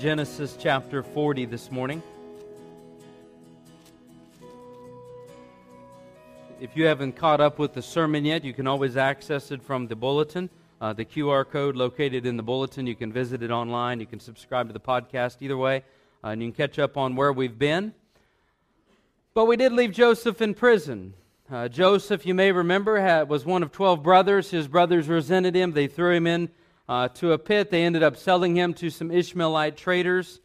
Genesis 0.00 0.56
chapter 0.58 1.02
40 1.02 1.44
this 1.44 1.70
morning. 1.70 2.02
If 6.58 6.74
you 6.74 6.86
haven't 6.86 7.16
caught 7.16 7.42
up 7.42 7.58
with 7.58 7.74
the 7.74 7.82
sermon 7.82 8.24
yet, 8.24 8.42
you 8.42 8.54
can 8.54 8.66
always 8.66 8.96
access 8.96 9.50
it 9.50 9.62
from 9.62 9.88
the 9.88 9.96
bulletin. 9.96 10.48
Uh, 10.80 10.94
the 10.94 11.04
QR 11.04 11.46
code 11.46 11.76
located 11.76 12.24
in 12.24 12.38
the 12.38 12.42
bulletin. 12.42 12.86
You 12.86 12.94
can 12.94 13.12
visit 13.12 13.42
it 13.42 13.50
online. 13.50 14.00
You 14.00 14.06
can 14.06 14.20
subscribe 14.20 14.68
to 14.68 14.72
the 14.72 14.80
podcast 14.80 15.36
either 15.42 15.58
way, 15.58 15.84
uh, 16.24 16.28
and 16.28 16.40
you 16.40 16.50
can 16.50 16.56
catch 16.66 16.78
up 16.78 16.96
on 16.96 17.14
where 17.14 17.34
we've 17.34 17.58
been. 17.58 17.92
But 19.34 19.44
we 19.44 19.58
did 19.58 19.70
leave 19.70 19.92
Joseph 19.92 20.40
in 20.40 20.54
prison. 20.54 21.12
Uh, 21.52 21.68
Joseph, 21.68 22.24
you 22.24 22.32
may 22.32 22.52
remember, 22.52 22.98
had, 22.98 23.28
was 23.28 23.44
one 23.44 23.62
of 23.62 23.70
12 23.70 24.02
brothers. 24.02 24.50
His 24.50 24.66
brothers 24.66 25.08
resented 25.08 25.54
him. 25.54 25.72
They 25.72 25.88
threw 25.88 26.14
him 26.14 26.26
in 26.26 26.48
uh, 26.90 27.06
to 27.06 27.30
a 27.32 27.38
pit. 27.38 27.70
They 27.70 27.84
ended 27.84 28.02
up 28.02 28.16
selling 28.16 28.56
him 28.56 28.74
to 28.74 28.90
some 28.90 29.12
Ishmaelite 29.12 29.76
traders, 29.76 30.40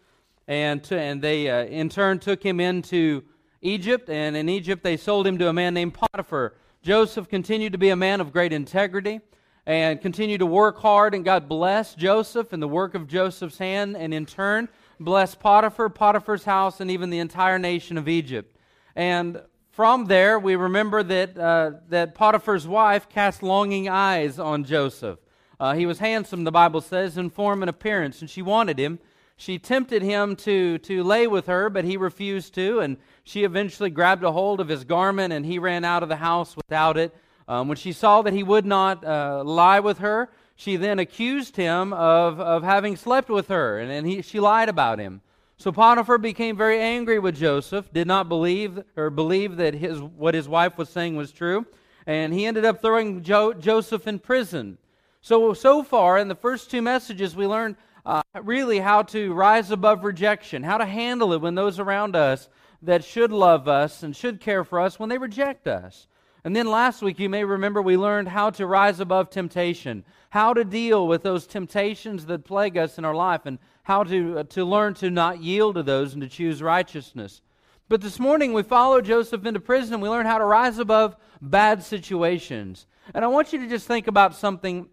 and, 0.47 0.83
to, 0.83 0.97
and 0.97 1.19
they 1.19 1.49
uh, 1.49 1.65
in 1.65 1.89
turn 1.89 2.19
took 2.19 2.43
him 2.43 2.59
into 2.59 3.23
Egypt. 3.63 4.11
And 4.11 4.37
in 4.37 4.47
Egypt, 4.47 4.83
they 4.83 4.95
sold 4.95 5.25
him 5.25 5.39
to 5.39 5.49
a 5.49 5.53
man 5.53 5.73
named 5.73 5.95
Potiphar. 5.95 6.53
Joseph 6.83 7.27
continued 7.27 7.71
to 7.71 7.79
be 7.79 7.89
a 7.89 7.95
man 7.95 8.21
of 8.21 8.31
great 8.31 8.53
integrity 8.53 9.21
and 9.65 9.99
continued 9.99 10.37
to 10.37 10.45
work 10.45 10.77
hard, 10.77 11.15
and 11.15 11.25
God 11.25 11.49
blessed 11.49 11.97
Joseph 11.97 12.53
and 12.53 12.61
the 12.61 12.67
work 12.67 12.93
of 12.93 13.07
Joseph's 13.07 13.57
hand, 13.57 13.97
and 13.97 14.13
in 14.13 14.27
turn, 14.27 14.69
blessed 14.99 15.39
Potiphar, 15.39 15.89
Potiphar's 15.89 16.45
house, 16.45 16.79
and 16.79 16.91
even 16.91 17.09
the 17.09 17.17
entire 17.17 17.57
nation 17.57 17.97
of 17.97 18.07
Egypt. 18.07 18.55
And 18.95 19.41
from 19.71 20.05
there, 20.05 20.37
we 20.37 20.55
remember 20.55 21.01
that, 21.01 21.35
uh, 21.35 21.71
that 21.89 22.13
Potiphar's 22.13 22.67
wife 22.67 23.09
cast 23.09 23.41
longing 23.41 23.89
eyes 23.89 24.37
on 24.37 24.63
Joseph. 24.63 25.17
Uh, 25.59 25.73
he 25.73 25.85
was 25.85 25.99
handsome, 25.99 26.43
the 26.43 26.51
Bible 26.51 26.81
says, 26.81 27.17
in 27.17 27.29
form 27.29 27.63
and 27.63 27.69
appearance, 27.69 28.21
and 28.21 28.29
she 28.29 28.41
wanted 28.41 28.77
him. 28.77 28.99
She 29.37 29.59
tempted 29.59 30.01
him 30.01 30.35
to, 30.37 30.77
to 30.79 31.03
lay 31.03 31.27
with 31.27 31.47
her, 31.47 31.69
but 31.69 31.85
he 31.85 31.97
refused 31.97 32.53
to, 32.55 32.79
and 32.79 32.97
she 33.23 33.43
eventually 33.43 33.89
grabbed 33.89 34.23
a 34.23 34.31
hold 34.31 34.59
of 34.59 34.69
his 34.69 34.83
garment, 34.83 35.33
and 35.33 35.45
he 35.45 35.59
ran 35.59 35.83
out 35.83 36.03
of 36.03 36.09
the 36.09 36.15
house 36.15 36.55
without 36.55 36.97
it. 36.97 37.13
Um, 37.47 37.67
when 37.67 37.77
she 37.77 37.91
saw 37.91 38.21
that 38.21 38.33
he 38.33 38.43
would 38.43 38.65
not 38.65 39.03
uh, 39.05 39.43
lie 39.43 39.79
with 39.79 39.99
her, 39.99 40.29
she 40.55 40.77
then 40.77 40.99
accused 40.99 41.57
him 41.57 41.91
of, 41.93 42.39
of 42.39 42.63
having 42.63 42.95
slept 42.95 43.29
with 43.29 43.49
her, 43.49 43.79
and, 43.79 43.91
and 43.91 44.07
he, 44.07 44.21
she 44.21 44.39
lied 44.39 44.69
about 44.69 44.99
him. 44.99 45.21
So 45.57 45.71
Potiphar 45.71 46.17
became 46.17 46.57
very 46.57 46.79
angry 46.79 47.19
with 47.19 47.35
Joseph, 47.35 47.91
did 47.93 48.07
not 48.07 48.27
believe 48.27 48.83
or 48.95 49.09
believe 49.09 49.57
that 49.57 49.73
his, 49.73 50.01
what 50.01 50.33
his 50.33 50.47
wife 50.47 50.77
was 50.77 50.89
saying 50.89 51.15
was 51.15 51.31
true, 51.31 51.65
and 52.07 52.33
he 52.33 52.45
ended 52.45 52.65
up 52.65 52.81
throwing 52.81 53.21
jo- 53.21 53.53
Joseph 53.53 54.07
in 54.07 54.19
prison. 54.19 54.77
So, 55.25 55.55
so 55.55 55.81
far 55.81 56.19
in 56.19 56.27
the 56.27 56.35
first 56.35 56.69
two 56.69 56.83
messages, 56.83 57.35
we 57.35 57.47
learned 57.47 57.77
uh, 58.05 58.21
really 58.43 58.77
how 58.77 59.01
to 59.01 59.33
rise 59.33 59.71
above 59.71 60.03
rejection, 60.03 60.61
how 60.61 60.77
to 60.77 60.85
handle 60.85 61.33
it 61.33 61.41
when 61.41 61.55
those 61.55 61.79
around 61.79 62.15
us 62.15 62.47
that 62.83 63.03
should 63.03 63.31
love 63.31 63.67
us 63.67 64.03
and 64.03 64.15
should 64.15 64.39
care 64.39 64.63
for 64.63 64.79
us 64.79 64.99
when 64.99 65.09
they 65.09 65.17
reject 65.17 65.65
us. 65.65 66.05
And 66.43 66.55
then 66.55 66.67
last 66.67 67.01
week, 67.01 67.17
you 67.17 67.27
may 67.27 67.43
remember, 67.43 67.81
we 67.81 67.97
learned 67.97 68.27
how 68.27 68.51
to 68.51 68.67
rise 68.67 68.99
above 68.99 69.31
temptation, 69.31 70.05
how 70.29 70.53
to 70.53 70.63
deal 70.63 71.07
with 71.07 71.23
those 71.23 71.47
temptations 71.47 72.27
that 72.27 72.45
plague 72.45 72.77
us 72.77 72.99
in 72.99 73.03
our 73.03 73.15
life, 73.15 73.47
and 73.47 73.57
how 73.81 74.03
to, 74.03 74.37
uh, 74.37 74.43
to 74.43 74.63
learn 74.63 74.93
to 74.93 75.09
not 75.09 75.41
yield 75.41 75.73
to 75.73 75.81
those 75.81 76.13
and 76.13 76.21
to 76.21 76.29
choose 76.29 76.61
righteousness. 76.61 77.41
But 77.89 78.01
this 78.01 78.19
morning, 78.19 78.53
we 78.53 78.61
follow 78.61 79.01
Joseph 79.01 79.43
into 79.43 79.59
prison 79.59 79.95
and 79.95 80.03
we 80.03 80.09
learn 80.09 80.27
how 80.27 80.37
to 80.37 80.45
rise 80.45 80.77
above 80.77 81.15
bad 81.41 81.83
situations. 81.83 82.85
And 83.15 83.25
I 83.25 83.27
want 83.27 83.53
you 83.53 83.59
to 83.59 83.67
just 83.67 83.87
think 83.87 84.05
about 84.05 84.35
something 84.35 84.87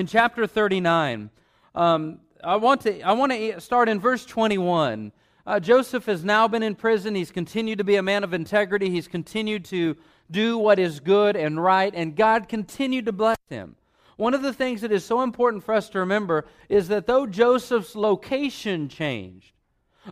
in 0.00 0.06
chapter 0.06 0.46
39, 0.46 1.28
um, 1.74 2.20
I 2.42 2.56
want 2.56 2.80
to 2.80 3.02
I 3.02 3.12
want 3.12 3.32
to 3.32 3.60
start 3.60 3.86
in 3.86 4.00
verse 4.00 4.24
21. 4.24 5.12
Uh, 5.46 5.60
Joseph 5.60 6.06
has 6.06 6.24
now 6.24 6.48
been 6.48 6.62
in 6.62 6.74
prison. 6.74 7.14
He's 7.14 7.30
continued 7.30 7.76
to 7.76 7.84
be 7.84 7.96
a 7.96 8.02
man 8.02 8.24
of 8.24 8.32
integrity. 8.32 8.88
He's 8.88 9.06
continued 9.06 9.66
to 9.66 9.98
do 10.30 10.56
what 10.56 10.78
is 10.78 11.00
good 11.00 11.36
and 11.36 11.62
right, 11.62 11.92
and 11.94 12.16
God 12.16 12.48
continued 12.48 13.04
to 13.06 13.12
bless 13.12 13.36
him. 13.50 13.76
One 14.16 14.32
of 14.32 14.40
the 14.40 14.54
things 14.54 14.80
that 14.80 14.90
is 14.90 15.04
so 15.04 15.20
important 15.20 15.64
for 15.64 15.74
us 15.74 15.90
to 15.90 15.98
remember 15.98 16.46
is 16.70 16.88
that 16.88 17.06
though 17.06 17.26
Joseph's 17.26 17.94
location 17.94 18.88
changed, 18.88 19.52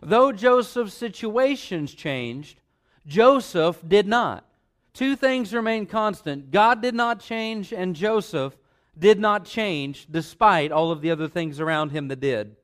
though 0.03 0.31
Joseph's 0.31 0.93
situations 0.93 1.95
changed, 1.95 2.61
Joseph 3.07 3.81
did 3.87 4.07
not. 4.07 4.45
Two 4.93 5.15
things 5.15 5.51
remain 5.51 5.87
constant 5.87 6.51
God 6.51 6.79
did 6.79 6.93
not 6.93 7.21
change, 7.21 7.73
and 7.73 7.95
Joseph 7.95 8.55
did 8.97 9.19
not 9.19 9.45
change 9.45 10.07
despite 10.09 10.71
all 10.71 10.91
of 10.91 11.01
the 11.01 11.11
other 11.11 11.27
things 11.27 11.59
around 11.59 11.91
him 11.91 12.07
that 12.07 12.19
did. 12.19 12.55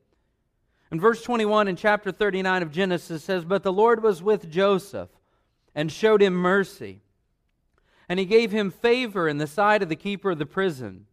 In 0.91 0.99
verse 0.99 1.21
21 1.23 1.67
in 1.67 1.75
chapter 1.75 2.11
39 2.11 2.63
of 2.63 2.71
Genesis 2.71 3.23
says, 3.23 3.43
But 3.43 3.63
the 3.63 3.73
Lord 3.73 4.03
was 4.03 4.21
with 4.21 4.49
Joseph 4.49 5.09
and 5.73 5.91
showed 5.91 6.21
him 6.21 6.33
mercy. 6.33 7.01
And 8.07 8.19
he 8.19 8.25
gave 8.25 8.51
him 8.51 8.71
favor 8.71 9.27
in 9.27 9.37
the 9.37 9.47
sight 9.47 9.81
of 9.81 9.89
the 9.89 9.95
keeper 9.95 10.31
of 10.31 10.37
the 10.37 10.45
prison. 10.45 11.05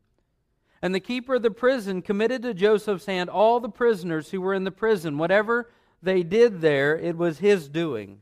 And 0.83 0.95
the 0.95 1.01
keeper 1.01 1.37
of 1.37 1.43
the 1.43 1.51
prison 1.51 2.03
committed 2.03 2.43
to 2.43 2.55
Joseph's 2.55 3.07
hand 3.07 3.31
all 3.31 3.61
the 3.61 3.69
prisoners 3.69 4.31
who 4.31 4.41
were 4.41 4.53
in 4.55 4.65
the 4.65 4.71
prison. 4.71 5.17
Whatever 5.17 5.71
they 6.03 6.23
did 6.23 6.61
there, 6.61 6.99
it 6.99 7.17
was 7.17 7.39
his 7.39 7.69
doing. 7.69 8.21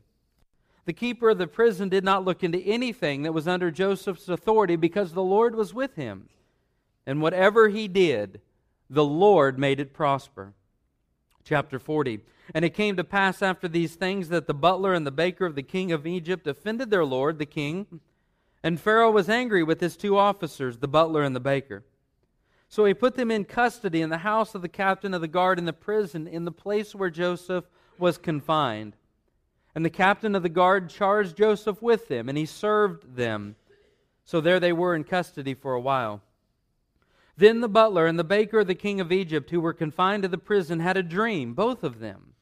The 0.85 0.93
keeper 0.93 1.31
of 1.31 1.37
the 1.37 1.47
prison 1.47 1.89
did 1.89 2.03
not 2.03 2.23
look 2.23 2.43
into 2.43 2.59
anything 2.59 3.23
that 3.23 3.33
was 3.33 3.47
under 3.47 3.71
Joseph's 3.71 4.29
authority 4.29 4.75
because 4.75 5.13
the 5.13 5.23
Lord 5.23 5.55
was 5.55 5.73
with 5.73 5.95
him. 5.95 6.29
And 7.05 7.21
whatever 7.21 7.69
he 7.69 7.87
did, 7.87 8.41
the 8.89 9.05
Lord 9.05 9.57
made 9.57 9.79
it 9.79 9.93
prosper. 9.93 10.53
Chapter 11.43 11.79
40. 11.79 12.19
And 12.53 12.65
it 12.65 12.73
came 12.73 12.95
to 12.97 13.03
pass 13.03 13.41
after 13.41 13.67
these 13.67 13.95
things 13.95 14.29
that 14.29 14.47
the 14.47 14.53
butler 14.53 14.93
and 14.93 15.07
the 15.07 15.11
baker 15.11 15.45
of 15.45 15.55
the 15.55 15.63
king 15.63 15.91
of 15.91 16.05
Egypt 16.05 16.45
offended 16.47 16.89
their 16.89 17.05
lord, 17.05 17.39
the 17.39 17.45
king. 17.45 18.01
And 18.63 18.79
Pharaoh 18.79 19.11
was 19.11 19.29
angry 19.29 19.63
with 19.63 19.79
his 19.79 19.97
two 19.97 20.17
officers, 20.17 20.77
the 20.77 20.87
butler 20.87 21.23
and 21.23 21.35
the 21.35 21.39
baker. 21.39 21.83
So 22.69 22.85
he 22.85 22.93
put 22.93 23.15
them 23.15 23.31
in 23.31 23.45
custody 23.45 24.01
in 24.01 24.09
the 24.09 24.19
house 24.19 24.55
of 24.55 24.61
the 24.61 24.69
captain 24.69 25.13
of 25.13 25.21
the 25.21 25.27
guard 25.27 25.59
in 25.59 25.65
the 25.65 25.73
prison, 25.73 26.27
in 26.27 26.45
the 26.45 26.51
place 26.51 26.93
where 26.93 27.09
Joseph 27.09 27.65
was 27.97 28.17
confined. 28.17 28.95
And 29.73 29.83
the 29.83 29.89
captain 29.89 30.35
of 30.35 30.43
the 30.43 30.49
guard 30.49 30.89
charged 30.89 31.37
Joseph 31.37 31.81
with 31.81 32.07
them, 32.07 32.29
and 32.29 32.37
he 32.37 32.45
served 32.45 33.15
them. 33.15 33.55
So 34.25 34.41
there 34.41 34.59
they 34.59 34.73
were 34.73 34.95
in 34.95 35.03
custody 35.03 35.53
for 35.53 35.73
a 35.73 35.81
while. 35.81 36.21
Then 37.41 37.61
the 37.61 37.67
butler 37.67 38.05
and 38.05 38.19
the 38.19 38.23
baker 38.23 38.59
of 38.59 38.67
the 38.67 38.75
king 38.75 39.01
of 39.01 39.11
Egypt, 39.11 39.49
who 39.49 39.59
were 39.59 39.73
confined 39.73 40.21
to 40.21 40.29
the 40.29 40.37
prison, 40.37 40.79
had 40.79 40.95
a 40.95 41.01
dream, 41.01 41.55
both 41.55 41.83
of 41.83 41.97
them. 41.97 42.33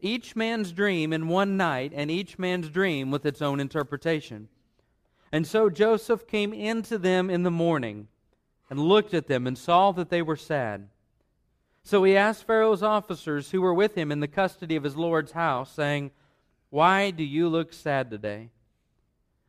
Each 0.00 0.34
man's 0.34 0.72
dream 0.72 1.12
in 1.12 1.28
one 1.28 1.56
night, 1.56 1.92
and 1.94 2.10
each 2.10 2.40
man's 2.40 2.68
dream 2.68 3.12
with 3.12 3.24
its 3.24 3.40
own 3.40 3.60
interpretation. 3.60 4.48
And 5.30 5.46
so 5.46 5.70
Joseph 5.70 6.26
came 6.26 6.52
in 6.52 6.82
to 6.82 6.98
them 6.98 7.30
in 7.30 7.44
the 7.44 7.52
morning 7.52 8.08
and 8.68 8.80
looked 8.80 9.14
at 9.14 9.28
them 9.28 9.46
and 9.46 9.56
saw 9.56 9.92
that 9.92 10.10
they 10.10 10.22
were 10.22 10.34
sad. 10.34 10.88
So 11.84 12.02
he 12.02 12.16
asked 12.16 12.44
Pharaoh's 12.44 12.82
officers 12.82 13.52
who 13.52 13.60
were 13.60 13.72
with 13.72 13.94
him 13.94 14.10
in 14.10 14.18
the 14.18 14.26
custody 14.26 14.74
of 14.74 14.82
his 14.82 14.96
Lord's 14.96 15.30
house, 15.30 15.70
saying, 15.70 16.10
Why 16.68 17.12
do 17.12 17.22
you 17.22 17.48
look 17.48 17.72
sad 17.72 18.10
today? 18.10 18.50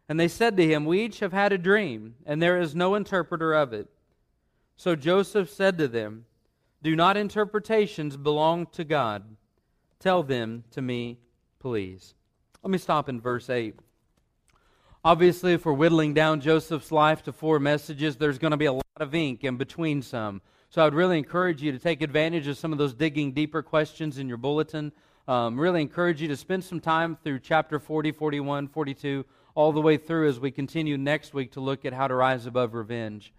And 0.08 0.20
they 0.20 0.28
said 0.28 0.56
to 0.58 0.68
him, 0.68 0.86
We 0.86 1.02
each 1.02 1.20
have 1.22 1.34
had 1.34 1.52
a 1.52 1.58
dream, 1.58 2.14
and 2.28 2.40
there 2.40 2.62
is 2.62 2.75
no 2.75 2.94
interpreter 2.94 3.54
of 3.54 3.74
it. 3.74 3.90
So 4.76 4.96
Joseph 4.96 5.50
said 5.50 5.78
to 5.78 5.88
them, 5.88 6.26
Do 6.82 6.96
not 6.96 7.18
interpretations 7.18 8.18
belong 8.18 8.68
to 8.74 8.84
God? 8.84 9.24
Tell 10.00 10.24
them 10.24 10.64
to 10.72 10.82
me, 10.82 11.20
please. 11.60 12.16
Let 12.62 12.72
me 12.72 12.78
stop 12.78 13.10
in 13.10 13.22
verse 13.22 13.50
8. 13.50 13.76
Obviously, 15.06 15.54
if 15.54 15.66
we're 15.66 15.74
whittling 15.74 16.14
down 16.14 16.40
Joseph's 16.40 16.92
life 16.92 17.24
to 17.24 17.34
four 17.34 17.60
messages, 17.60 18.16
there's 18.16 18.38
going 18.38 18.52
to 18.52 18.58
be 18.58 18.66
a 18.66 18.74
lot 18.74 18.84
of 18.98 19.14
ink 19.14 19.44
in 19.44 19.58
between 19.58 20.02
some. 20.02 20.42
So 20.70 20.81
I 20.81 20.86
would 20.86 20.94
really 20.94 21.18
encourage 21.18 21.62
you 21.62 21.72
to 21.72 21.80
take 21.80 22.02
advantage 22.02 22.48
of 22.48 22.58
some 22.58 22.72
of 22.72 22.78
those 22.78 22.94
digging 22.94 23.34
deeper 23.34 23.62
questions 23.62 24.18
in 24.18 24.28
your 24.28 24.38
bulletin. 24.38 24.92
Um, 25.28 25.60
really 25.60 25.81
encourage 25.81 26.22
you 26.22 26.28
to 26.30 26.38
spend 26.38 26.64
some 26.64 26.80
time 26.80 27.18
through 27.24 27.40
chapter 27.40 27.80
40, 27.80 28.12
41, 28.12 28.69
42, 28.69 29.26
all 29.56 29.72
the 29.72 29.81
way 29.81 29.98
through 29.98 30.30
as 30.30 30.40
we 30.40 30.52
continue 30.52 30.98
next 30.98 31.34
week 31.34 31.52
to 31.52 31.60
look 31.60 31.86
at 31.86 31.94
how 31.94 32.08
to 32.08 32.16
rise 32.16 32.46
above 32.46 32.74
revenge. 32.74 33.34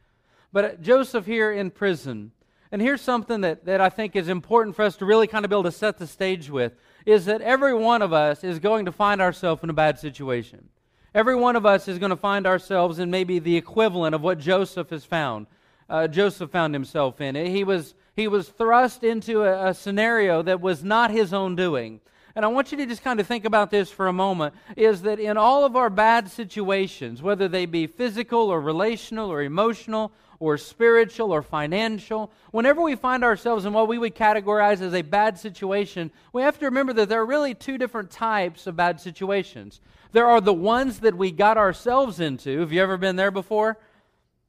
But 0.55 0.81
Joseph 0.83 1.27
here 1.27 1.51
in 1.51 1.73
prison, 1.73 2.31
and 2.71 2.81
here's 2.81 3.01
something 3.01 3.41
that, 3.41 3.65
that 3.65 3.81
I 3.81 3.89
think 3.89 4.15
is 4.15 4.29
important 4.29 4.77
for 4.77 4.83
us 4.85 4.95
to 4.99 5.05
really 5.05 5.27
kind 5.27 5.45
of 5.45 5.51
be 5.51 5.55
able 5.56 5.65
to 5.65 5.73
set 5.73 5.99
the 5.99 6.06
stage 6.06 6.49
with, 6.49 6.75
is 7.05 7.25
that 7.25 7.41
every 7.41 7.75
one 7.75 8.03
of 8.03 8.12
us 8.12 8.45
is 8.45 8.61
going 8.61 8.85
to 8.85 8.93
find 8.93 9.21
ourselves 9.21 9.65
in 9.65 9.71
a 9.71 9.73
bad 9.73 9.99
situation. 9.99 10.69
Every 11.12 11.35
one 11.35 11.56
of 11.56 11.67
us 11.67 11.89
is 11.89 11.99
going 11.99 12.11
to 12.11 12.17
find 12.17 12.47
ourselves 12.47 13.01
in 13.01 13.11
maybe 13.11 13.41
the 13.41 13.56
equivalent 13.56 14.15
of 14.15 14.23
what 14.23 14.39
Joseph 14.39 14.91
has 14.91 15.05
found. 15.05 15.49
Uh, 15.91 16.06
Joseph 16.06 16.53
found 16.53 16.73
himself 16.73 17.21
in. 17.21 17.35
He 17.35 17.65
was, 17.65 17.97
he 18.15 18.29
was 18.29 18.49
thrust 18.49 19.03
into 19.03 19.43
a, 19.43 19.71
a 19.71 19.75
scenario 19.75 20.41
that 20.43 20.61
was 20.61 20.85
not 20.85 21.11
his 21.11 21.33
own 21.33 21.56
doing. 21.56 22.01
and 22.37 22.45
I 22.45 22.49
want 22.49 22.71
you 22.71 22.79
to 22.79 22.87
just 22.87 23.03
kind 23.03 23.19
of 23.19 23.27
think 23.27 23.45
about 23.45 23.73
this 23.73 23.91
for 23.91 24.06
a 24.06 24.12
moment, 24.12 24.55
is 24.77 25.03
that 25.03 25.19
in 25.19 25.37
all 25.37 25.65
of 25.65 25.75
our 25.75 25.91
bad 25.91 26.31
situations, 26.31 27.23
whether 27.23 27.49
they 27.49 27.67
be 27.67 27.89
physical 27.89 28.51
or 28.51 28.61
relational 28.61 29.33
or 29.33 29.43
emotional 29.43 30.12
or 30.44 30.58
spiritual 30.58 31.32
or 31.32 31.43
financial, 31.43 32.31
whenever 32.50 32.82
we 32.82 32.94
find 32.94 33.25
ourselves 33.25 33.64
in 33.64 33.73
what 33.73 33.88
we 33.88 33.99
would 33.99 34.14
categorize 34.14 34.81
as 34.81 34.94
a 34.94 35.02
bad 35.02 35.38
situation, 35.38 36.11
we 36.32 36.43
have 36.43 36.58
to 36.58 36.67
remember 36.67 36.93
that 36.93 37.08
there 37.08 37.20
are 37.20 37.26
really 37.26 37.55
two 37.55 37.79
different 37.79 38.11
types 38.11 38.67
of 38.67 38.76
bad 38.76 39.00
situations. 39.00 39.81
There 40.12 40.26
are 40.26 40.41
the 40.41 40.52
ones 40.52 41.00
that 41.00 41.17
we 41.17 41.31
got 41.31 41.56
ourselves 41.56 42.20
into. 42.20 42.61
Have 42.61 42.73
you 42.73 42.82
ever 42.82 42.96
been 42.96 43.17
there 43.17 43.31
before? 43.31 43.79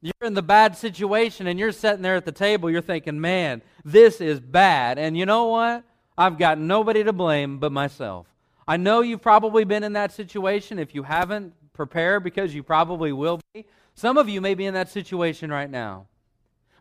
You're 0.02 0.12
in 0.22 0.34
the 0.34 0.42
bad 0.42 0.76
situation 0.76 1.46
and 1.46 1.58
you're 1.58 1.72
sitting 1.72 2.02
there 2.02 2.16
at 2.16 2.24
the 2.24 2.32
table, 2.32 2.70
you're 2.70 2.82
thinking, 2.82 3.20
man, 3.20 3.62
this 3.84 4.20
is 4.20 4.38
bad. 4.38 4.98
And 4.98 5.16
you 5.16 5.26
know 5.26 5.46
what? 5.46 5.82
I've 6.18 6.38
got 6.38 6.58
nobody 6.58 7.02
to 7.04 7.12
blame 7.12 7.58
but 7.58 7.72
myself. 7.72 8.26
I 8.68 8.76
know 8.76 9.00
you've 9.00 9.22
probably 9.22 9.64
been 9.64 9.84
in 9.84 9.94
that 9.94 10.12
situation. 10.12 10.78
If 10.78 10.94
you 10.94 11.02
haven't, 11.02 11.54
prepare 11.72 12.20
because 12.20 12.54
you 12.54 12.62
probably 12.62 13.12
will 13.12 13.40
be. 13.52 13.64
Some 13.96 14.18
of 14.18 14.28
you 14.28 14.40
may 14.40 14.54
be 14.54 14.66
in 14.66 14.74
that 14.74 14.90
situation 14.90 15.50
right 15.50 15.70
now. 15.70 16.06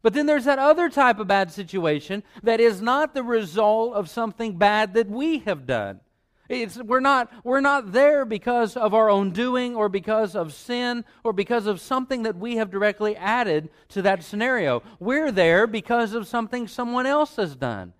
But 0.02 0.14
then 0.14 0.28
there's 0.28 0.46
that 0.46 0.60
other 0.60 0.90
type 0.90 1.18
of 1.18 1.28
bad 1.28 1.52
situation 1.52 2.22
that 2.44 2.60
is 2.60 2.82
not 2.82 3.16
the 3.16 3.24
result 3.24 3.96
of 3.96 4.10
something 4.10 4.58
bad 4.58 4.94
that 4.94 5.10
we 5.10 5.40
have 5.40 5.66
done. 5.66 6.02
It's, 6.48 6.78
we're, 6.78 7.00
not, 7.00 7.32
we're 7.44 7.62
not 7.62 7.92
there 7.92 8.24
because 8.24 8.78
of 8.78 8.94
our 8.94 9.10
own 9.10 9.32
doing 9.32 9.76
or 9.76 9.90
because 9.90 10.36
of 10.36 10.54
sin 10.54 11.06
or 11.24 11.34
because 11.34 11.66
of 11.66 11.82
something 11.82 12.22
that 12.24 12.38
we 12.38 12.58
have 12.58 12.70
directly 12.70 13.16
added 13.16 13.70
to 13.90 14.04
that 14.04 14.22
scenario. 14.22 14.84
We're 15.00 15.32
there 15.32 15.66
because 15.66 16.14
of 16.14 16.28
something 16.28 16.68
someone 16.68 17.08
else 17.08 17.38
has 17.38 17.56
done. 17.56 17.94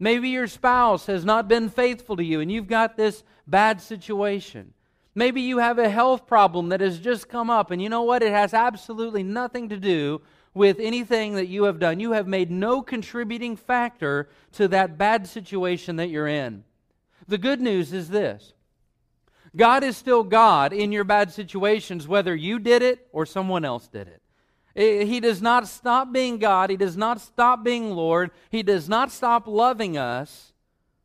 Maybe 0.00 0.30
your 0.30 0.48
spouse 0.48 1.06
has 1.06 1.24
not 1.24 1.46
been 1.46 1.68
faithful 1.68 2.16
to 2.16 2.24
you 2.24 2.40
and 2.40 2.50
you've 2.50 2.66
got 2.66 2.96
this 2.96 3.22
bad 3.46 3.80
situation. 3.80 4.72
Maybe 5.14 5.42
you 5.42 5.58
have 5.58 5.78
a 5.78 5.90
health 5.90 6.26
problem 6.26 6.70
that 6.70 6.80
has 6.80 6.98
just 6.98 7.28
come 7.28 7.50
up, 7.50 7.70
and 7.70 7.82
you 7.82 7.88
know 7.88 8.02
what? 8.02 8.22
It 8.22 8.32
has 8.32 8.54
absolutely 8.54 9.22
nothing 9.22 9.68
to 9.68 9.76
do 9.76 10.22
with 10.54 10.78
anything 10.80 11.34
that 11.34 11.48
you 11.48 11.64
have 11.64 11.78
done. 11.78 12.00
You 12.00 12.12
have 12.12 12.26
made 12.26 12.50
no 12.50 12.82
contributing 12.82 13.56
factor 13.56 14.28
to 14.52 14.68
that 14.68 14.96
bad 14.96 15.26
situation 15.26 15.96
that 15.96 16.08
you're 16.08 16.28
in. 16.28 16.64
The 17.28 17.38
good 17.38 17.60
news 17.60 17.92
is 17.92 18.08
this 18.08 18.54
God 19.54 19.84
is 19.84 19.96
still 19.96 20.24
God 20.24 20.72
in 20.72 20.92
your 20.92 21.04
bad 21.04 21.30
situations, 21.30 22.08
whether 22.08 22.34
you 22.34 22.58
did 22.58 22.82
it 22.82 23.06
or 23.12 23.26
someone 23.26 23.64
else 23.64 23.88
did 23.88 24.08
it. 24.08 24.22
He 25.06 25.20
does 25.20 25.42
not 25.42 25.68
stop 25.68 26.10
being 26.10 26.38
God. 26.38 26.70
He 26.70 26.78
does 26.78 26.96
not 26.96 27.20
stop 27.20 27.62
being 27.62 27.90
Lord. 27.90 28.30
He 28.48 28.62
does 28.62 28.88
not 28.88 29.12
stop 29.12 29.46
loving 29.46 29.98
us 29.98 30.54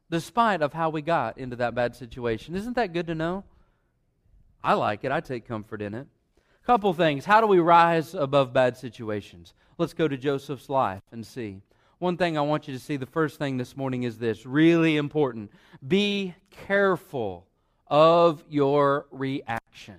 despite 0.09 0.61
of 0.61 0.71
how 0.71 0.89
we 0.89 1.01
got 1.01 1.37
into 1.37 1.57
that 1.57 1.75
bad 1.75 1.93
situation. 1.93 2.55
Isn't 2.55 2.77
that 2.77 2.93
good 2.93 3.07
to 3.07 3.15
know? 3.15 3.43
I 4.63 4.73
like 4.73 5.03
it. 5.03 5.11
I 5.11 5.19
take 5.19 5.47
comfort 5.47 5.81
in 5.81 5.93
it. 5.93 6.07
Couple 6.65 6.93
things. 6.93 7.23
How 7.23 7.39
do 7.39 7.47
we 7.47 7.59
rise 7.59 8.13
above 8.13 8.51
bad 8.51 8.75
situations? 8.75 9.53
Let's 9.77 9.93
go 9.93 10.07
to 10.07 10.17
Joseph's 10.17 10.69
life 10.69 11.01
and 11.11 11.25
see. 11.25 11.61
One 11.99 12.17
thing 12.17 12.37
I 12.37 12.41
want 12.41 12.67
you 12.67 12.73
to 12.73 12.79
see, 12.79 12.97
the 12.97 13.05
first 13.05 13.39
thing 13.39 13.57
this 13.57 13.77
morning 13.77 14.03
is 14.03 14.17
this 14.17 14.45
really 14.45 14.97
important. 14.97 15.51
Be 15.87 16.35
careful 16.51 17.47
of 17.87 18.43
your 18.49 19.07
reaction. 19.11 19.97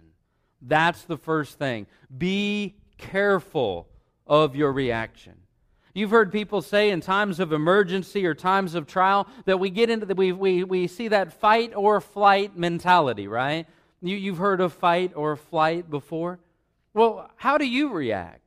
That's 0.61 1.03
the 1.05 1.17
first 1.17 1.59
thing. 1.59 1.87
Be 2.17 2.77
careful 2.99 3.89
of 4.27 4.55
your 4.55 4.73
reaction. 4.73 5.35
You've 5.95 6.11
heard 6.11 6.31
people 6.31 6.63
say 6.63 6.91
in 6.91 7.01
times 7.01 7.41
of 7.41 7.53
emergency 7.53 8.27
or 8.27 8.35
times 8.35 8.75
of 8.75 8.87
trial 8.87 9.27
that 9.47 9.59
we 9.59 9.71
get 9.71 9.91
into 9.91 10.07
the, 10.07 10.15
we, 10.15 10.33
we, 10.33 10.63
we 10.63 10.87
see 10.87 11.09
that 11.09 11.33
fight 11.33 11.73
or 11.75 12.01
flight 12.01 12.57
mentality, 12.57 13.27
right? 13.27 13.67
You, 14.01 14.17
you've 14.17 14.39
heard 14.39 14.61
of 14.61 14.73
fight 14.73 15.13
or 15.15 15.37
flight 15.37 15.91
before. 15.91 16.39
Well, 16.95 17.31
how 17.37 17.59
do 17.59 17.67
you 17.67 17.93
react 17.93 18.43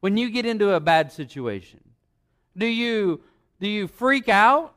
when 0.00 0.16
you 0.16 0.30
get 0.30 0.46
into 0.46 0.72
a 0.72 0.80
bad 0.80 1.12
situation? 1.12 1.80
Do 2.56 2.66
you, 2.66 3.20
do 3.60 3.68
you 3.68 3.86
freak 3.86 4.28
out? 4.28 4.74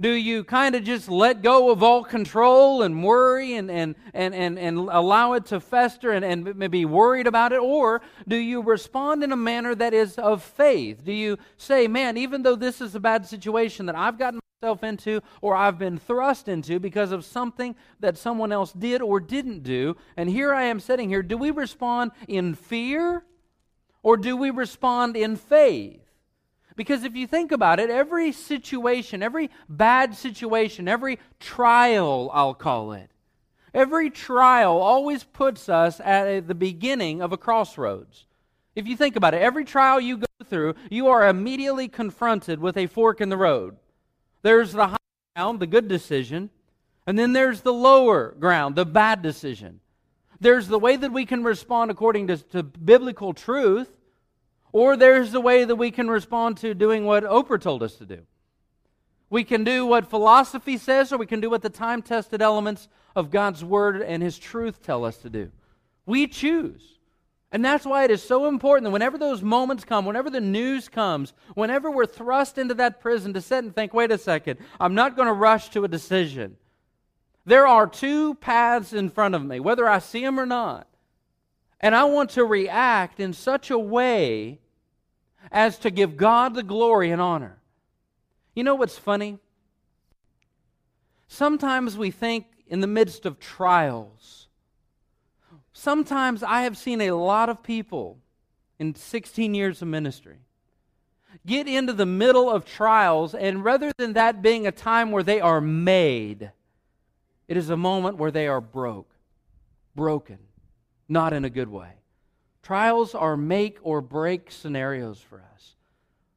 Do 0.00 0.10
you 0.10 0.42
kind 0.42 0.74
of 0.74 0.82
just 0.82 1.08
let 1.08 1.40
go 1.40 1.70
of 1.70 1.82
all 1.82 2.02
control 2.02 2.82
and 2.82 3.04
worry 3.04 3.54
and, 3.54 3.70
and, 3.70 3.94
and, 4.12 4.34
and, 4.34 4.58
and 4.58 4.76
allow 4.90 5.34
it 5.34 5.46
to 5.46 5.60
fester 5.60 6.10
and, 6.10 6.24
and 6.24 6.70
be 6.70 6.84
worried 6.84 7.28
about 7.28 7.52
it? 7.52 7.60
Or 7.60 8.02
do 8.26 8.36
you 8.36 8.60
respond 8.60 9.22
in 9.22 9.30
a 9.30 9.36
manner 9.36 9.74
that 9.74 9.94
is 9.94 10.18
of 10.18 10.42
faith? 10.42 11.04
Do 11.04 11.12
you 11.12 11.38
say, 11.56 11.86
man, 11.86 12.16
even 12.16 12.42
though 12.42 12.56
this 12.56 12.80
is 12.80 12.96
a 12.96 13.00
bad 13.00 13.24
situation 13.24 13.86
that 13.86 13.94
I've 13.94 14.18
gotten 14.18 14.40
myself 14.64 14.82
into 14.82 15.20
or 15.42 15.54
I've 15.54 15.78
been 15.78 15.98
thrust 15.98 16.48
into 16.48 16.80
because 16.80 17.12
of 17.12 17.24
something 17.24 17.76
that 18.00 18.16
someone 18.16 18.50
else 18.50 18.72
did 18.72 19.02
or 19.02 19.20
didn't 19.20 19.62
do, 19.62 19.96
and 20.16 20.30
here 20.30 20.54
I 20.54 20.64
am 20.64 20.80
sitting 20.80 21.10
here, 21.10 21.22
do 21.22 21.36
we 21.36 21.50
respond 21.50 22.12
in 22.28 22.54
fear 22.54 23.24
or 24.02 24.16
do 24.16 24.36
we 24.36 24.50
respond 24.50 25.16
in 25.16 25.36
faith? 25.36 26.00
Because 26.76 27.04
if 27.04 27.14
you 27.14 27.26
think 27.26 27.52
about 27.52 27.78
it, 27.78 27.90
every 27.90 28.32
situation, 28.32 29.22
every 29.22 29.50
bad 29.68 30.14
situation, 30.14 30.88
every 30.88 31.18
trial, 31.38 32.30
I'll 32.32 32.54
call 32.54 32.92
it, 32.92 33.10
every 33.74 34.08
trial 34.08 34.78
always 34.78 35.24
puts 35.24 35.68
us 35.68 36.00
at 36.00 36.48
the 36.48 36.54
beginning 36.54 37.20
of 37.20 37.32
a 37.32 37.36
crossroads. 37.36 38.24
If 38.74 38.88
you 38.88 38.96
think 38.96 39.14
about 39.14 39.34
it, 39.34 39.42
every 39.42 39.64
trial 39.64 40.00
you 40.00 40.16
go 40.16 40.26
through, 40.44 40.74
you 40.90 41.08
are 41.08 41.28
immediately 41.28 41.86
confronted 41.86 42.58
with 42.58 42.78
a 42.78 42.86
fork 42.86 43.20
in 43.20 43.28
the 43.28 43.36
road. 43.36 43.76
There's 44.44 44.72
the 44.72 44.88
high 44.88 44.96
ground, 45.34 45.58
the 45.58 45.66
good 45.66 45.88
decision, 45.88 46.50
and 47.06 47.18
then 47.18 47.32
there's 47.32 47.62
the 47.62 47.72
lower 47.72 48.36
ground, 48.38 48.76
the 48.76 48.84
bad 48.84 49.22
decision. 49.22 49.80
There's 50.38 50.68
the 50.68 50.78
way 50.78 50.96
that 50.96 51.12
we 51.12 51.24
can 51.24 51.42
respond 51.42 51.90
according 51.90 52.26
to, 52.26 52.36
to 52.36 52.62
biblical 52.62 53.32
truth, 53.32 53.88
or 54.70 54.98
there's 54.98 55.32
the 55.32 55.40
way 55.40 55.64
that 55.64 55.76
we 55.76 55.90
can 55.90 56.10
respond 56.10 56.58
to 56.58 56.74
doing 56.74 57.06
what 57.06 57.24
Oprah 57.24 57.58
told 57.58 57.82
us 57.82 57.94
to 57.94 58.04
do. 58.04 58.20
We 59.30 59.44
can 59.44 59.64
do 59.64 59.86
what 59.86 60.10
philosophy 60.10 60.76
says, 60.76 61.10
or 61.10 61.16
we 61.16 61.24
can 61.24 61.40
do 61.40 61.48
what 61.48 61.62
the 61.62 61.70
time 61.70 62.02
tested 62.02 62.42
elements 62.42 62.88
of 63.16 63.30
God's 63.30 63.64
Word 63.64 64.02
and 64.02 64.22
His 64.22 64.38
truth 64.38 64.82
tell 64.82 65.06
us 65.06 65.16
to 65.18 65.30
do. 65.30 65.52
We 66.04 66.26
choose. 66.26 66.93
And 67.54 67.64
that's 67.64 67.86
why 67.86 68.02
it 68.02 68.10
is 68.10 68.20
so 68.20 68.48
important 68.48 68.82
that 68.82 68.90
whenever 68.90 69.16
those 69.16 69.40
moments 69.40 69.84
come, 69.84 70.04
whenever 70.06 70.28
the 70.28 70.40
news 70.40 70.88
comes, 70.88 71.32
whenever 71.54 71.88
we're 71.88 72.04
thrust 72.04 72.58
into 72.58 72.74
that 72.74 73.00
prison 73.00 73.32
to 73.32 73.40
sit 73.40 73.62
and 73.62 73.72
think, 73.72 73.94
wait 73.94 74.10
a 74.10 74.18
second, 74.18 74.58
I'm 74.80 74.96
not 74.96 75.14
going 75.14 75.28
to 75.28 75.32
rush 75.32 75.68
to 75.68 75.84
a 75.84 75.88
decision. 75.88 76.56
There 77.46 77.64
are 77.64 77.86
two 77.86 78.34
paths 78.34 78.92
in 78.92 79.08
front 79.08 79.36
of 79.36 79.44
me, 79.44 79.60
whether 79.60 79.88
I 79.88 80.00
see 80.00 80.22
them 80.24 80.40
or 80.40 80.46
not. 80.46 80.88
And 81.80 81.94
I 81.94 82.02
want 82.04 82.30
to 82.30 82.44
react 82.44 83.20
in 83.20 83.32
such 83.32 83.70
a 83.70 83.78
way 83.78 84.58
as 85.52 85.78
to 85.78 85.92
give 85.92 86.16
God 86.16 86.54
the 86.54 86.64
glory 86.64 87.12
and 87.12 87.22
honor. 87.22 87.58
You 88.56 88.64
know 88.64 88.74
what's 88.74 88.98
funny? 88.98 89.38
Sometimes 91.28 91.96
we 91.96 92.10
think 92.10 92.46
in 92.66 92.80
the 92.80 92.88
midst 92.88 93.24
of 93.24 93.38
trials, 93.38 94.48
sometimes 95.74 96.42
I 96.42 96.62
have 96.62 96.78
seen 96.78 97.02
a 97.02 97.10
lot 97.10 97.50
of 97.50 97.62
people 97.62 98.18
in 98.78 98.94
16 98.94 99.54
years 99.54 99.82
of 99.82 99.88
ministry 99.88 100.38
get 101.44 101.66
into 101.66 101.92
the 101.92 102.06
middle 102.06 102.48
of 102.48 102.64
trials, 102.64 103.34
and 103.34 103.62
rather 103.62 103.92
than 103.98 104.14
that 104.14 104.40
being 104.40 104.66
a 104.66 104.72
time 104.72 105.10
where 105.10 105.22
they 105.22 105.40
are 105.40 105.60
made, 105.60 106.50
it 107.48 107.56
is 107.56 107.68
a 107.68 107.76
moment 107.76 108.16
where 108.16 108.30
they 108.30 108.46
are 108.46 108.60
broke, 108.60 109.12
broken, 109.94 110.38
not 111.08 111.32
in 111.32 111.44
a 111.44 111.50
good 111.50 111.68
way. 111.68 111.90
Trials 112.62 113.14
are 113.14 113.36
make 113.36 113.78
or 113.82 114.00
break 114.00 114.50
scenarios 114.50 115.20
for 115.20 115.44
us. 115.54 115.74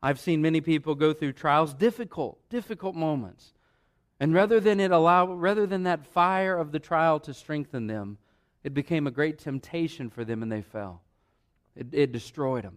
I've 0.03 0.19
seen 0.19 0.41
many 0.41 0.61
people 0.61 0.93
go 0.95 1.13
through 1.13 1.33
trials, 1.33 1.73
difficult, 1.73 2.37
difficult 2.49 2.95
moments. 2.95 3.53
And 4.19 4.33
rather 4.33 4.59
than 4.59 4.79
it 4.79 4.91
allow 4.91 5.31
rather 5.33 5.65
than 5.65 5.83
that 5.83 6.05
fire 6.05 6.57
of 6.57 6.71
the 6.71 6.79
trial 6.79 7.19
to 7.21 7.33
strengthen 7.33 7.87
them, 7.87 8.17
it 8.67 8.73
became 8.73 9.07
a 9.07 9.11
great 9.11 9.39
temptation 9.39 10.09
for 10.09 10.25
them 10.25 10.43
and 10.43 10.51
they 10.51 10.61
fell. 10.61 11.01
It, 11.73 11.87
it 11.93 12.11
destroyed 12.11 12.65
them. 12.65 12.75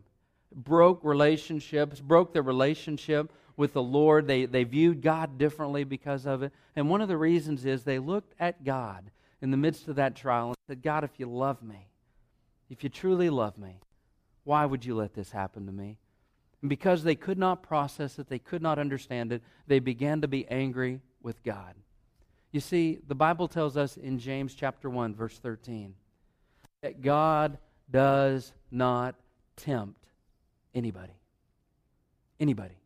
It 0.53 0.59
broke 0.59 1.01
relationships, 1.03 1.99
broke 1.99 2.33
their 2.33 2.45
relationship 2.45 3.33
with 3.57 3.73
the 3.73 3.83
Lord. 3.83 4.29
They, 4.29 4.45
they 4.47 4.63
viewed 4.63 5.03
God 5.03 5.37
differently 5.37 5.83
because 5.83 6.27
of 6.27 6.45
it. 6.45 6.53
And 6.77 6.89
one 6.89 7.01
of 7.01 7.09
the 7.09 7.17
reasons 7.17 7.65
is 7.65 7.83
they 7.83 7.99
looked 7.99 8.35
at 8.39 8.63
God 8.63 9.11
in 9.43 9.51
the 9.51 9.57
midst 9.57 9.89
of 9.89 9.97
that 9.97 10.15
trial 10.15 10.51
and 10.51 10.57
said, 10.69 10.81
God, 10.81 11.03
if 11.03 11.19
you 11.19 11.27
love 11.27 11.61
me, 11.61 11.89
if 12.69 12.85
you 12.85 12.89
truly 12.89 13.29
love 13.29 13.59
me, 13.59 13.81
why 14.45 14.67
would 14.67 14.85
you 14.85 14.95
let 14.95 15.15
this 15.15 15.33
happen 15.33 15.67
to 15.67 15.73
me? 15.73 15.99
And 16.61 16.71
because 16.71 17.03
they 17.03 17.17
could 17.17 17.37
not 17.37 17.65
process 17.65 18.17
it, 18.21 18.29
they 18.29 18.39
could 18.39 18.63
not 18.63 18.79
understand 18.79 19.33
it, 19.33 19.43
they 19.67 19.81
began 19.81 20.21
to 20.21 20.29
be 20.29 20.47
angry 20.47 21.01
with 21.21 21.43
God. 21.43 21.75
You 22.53 22.61
see, 22.61 22.99
the 23.07 23.15
Bible 23.15 23.49
tells 23.49 23.77
us 23.77 23.97
in 23.97 24.19
James 24.19 24.55
chapter 24.55 24.91
1 24.91 25.15
verse 25.15 25.39
13 25.39 25.95
that 26.83 27.03
God 27.03 27.59
does 27.91 28.53
not 28.71 29.15
tempt 29.57 30.07
anybody. 30.75 31.13
Anybody. 32.39 32.77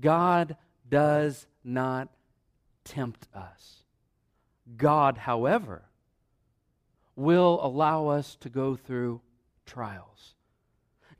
God 0.00 0.56
does 0.88 1.46
not 1.64 2.08
tempt 2.84 3.26
us. 3.34 3.82
God, 4.76 5.18
however, 5.18 5.82
will 7.16 7.58
allow 7.62 8.08
us 8.08 8.36
to 8.40 8.48
go 8.48 8.76
through 8.76 9.20
trials. 9.66 10.34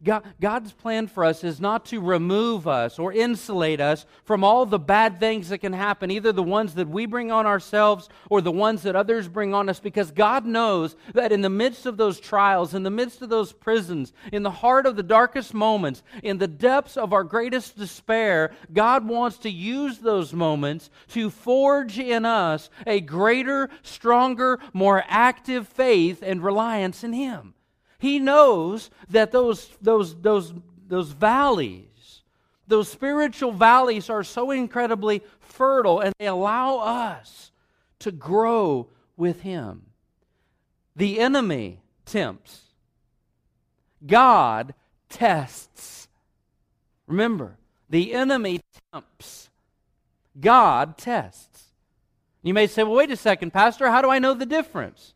God, 0.04 0.22
God's 0.40 0.70
plan 0.70 1.08
for 1.08 1.24
us 1.24 1.42
is 1.42 1.60
not 1.60 1.86
to 1.86 2.00
remove 2.00 2.68
us 2.68 3.00
or 3.00 3.12
insulate 3.12 3.80
us 3.80 4.06
from 4.24 4.44
all 4.44 4.64
the 4.64 4.78
bad 4.78 5.18
things 5.18 5.48
that 5.48 5.58
can 5.58 5.72
happen, 5.72 6.12
either 6.12 6.30
the 6.30 6.40
ones 6.40 6.74
that 6.74 6.88
we 6.88 7.04
bring 7.04 7.32
on 7.32 7.46
ourselves 7.46 8.08
or 8.30 8.40
the 8.40 8.52
ones 8.52 8.82
that 8.82 8.94
others 8.94 9.26
bring 9.26 9.54
on 9.54 9.68
us, 9.68 9.80
because 9.80 10.12
God 10.12 10.46
knows 10.46 10.94
that 11.14 11.32
in 11.32 11.40
the 11.40 11.50
midst 11.50 11.84
of 11.84 11.96
those 11.96 12.20
trials, 12.20 12.74
in 12.74 12.84
the 12.84 12.90
midst 12.90 13.22
of 13.22 13.28
those 13.28 13.52
prisons, 13.52 14.12
in 14.32 14.44
the 14.44 14.50
heart 14.52 14.86
of 14.86 14.94
the 14.94 15.02
darkest 15.02 15.52
moments, 15.52 16.04
in 16.22 16.38
the 16.38 16.46
depths 16.46 16.96
of 16.96 17.12
our 17.12 17.24
greatest 17.24 17.76
despair, 17.76 18.52
God 18.72 19.08
wants 19.08 19.38
to 19.38 19.50
use 19.50 19.98
those 19.98 20.32
moments 20.32 20.90
to 21.08 21.28
forge 21.28 21.98
in 21.98 22.24
us 22.24 22.70
a 22.86 23.00
greater, 23.00 23.68
stronger, 23.82 24.60
more 24.72 25.02
active 25.08 25.66
faith 25.66 26.22
and 26.22 26.40
reliance 26.40 27.02
in 27.02 27.12
Him. 27.12 27.54
He 27.98 28.18
knows 28.18 28.90
that 29.10 29.32
those, 29.32 29.68
those, 29.82 30.14
those, 30.20 30.54
those 30.86 31.10
valleys, 31.10 32.22
those 32.66 32.88
spiritual 32.88 33.52
valleys, 33.52 34.08
are 34.08 34.22
so 34.22 34.50
incredibly 34.50 35.22
fertile 35.40 36.00
and 36.00 36.14
they 36.18 36.26
allow 36.26 36.78
us 36.78 37.50
to 38.00 38.12
grow 38.12 38.88
with 39.16 39.42
Him. 39.42 39.82
The 40.94 41.18
enemy 41.18 41.80
tempts, 42.06 42.62
God 44.06 44.74
tests. 45.08 46.08
Remember, 47.06 47.56
the 47.90 48.14
enemy 48.14 48.60
tempts, 48.92 49.50
God 50.40 50.96
tests. 50.98 51.64
You 52.42 52.54
may 52.54 52.68
say, 52.68 52.84
well, 52.84 52.94
wait 52.94 53.10
a 53.10 53.16
second, 53.16 53.52
Pastor, 53.52 53.90
how 53.90 54.02
do 54.02 54.10
I 54.10 54.18
know 54.18 54.34
the 54.34 54.46
difference? 54.46 55.14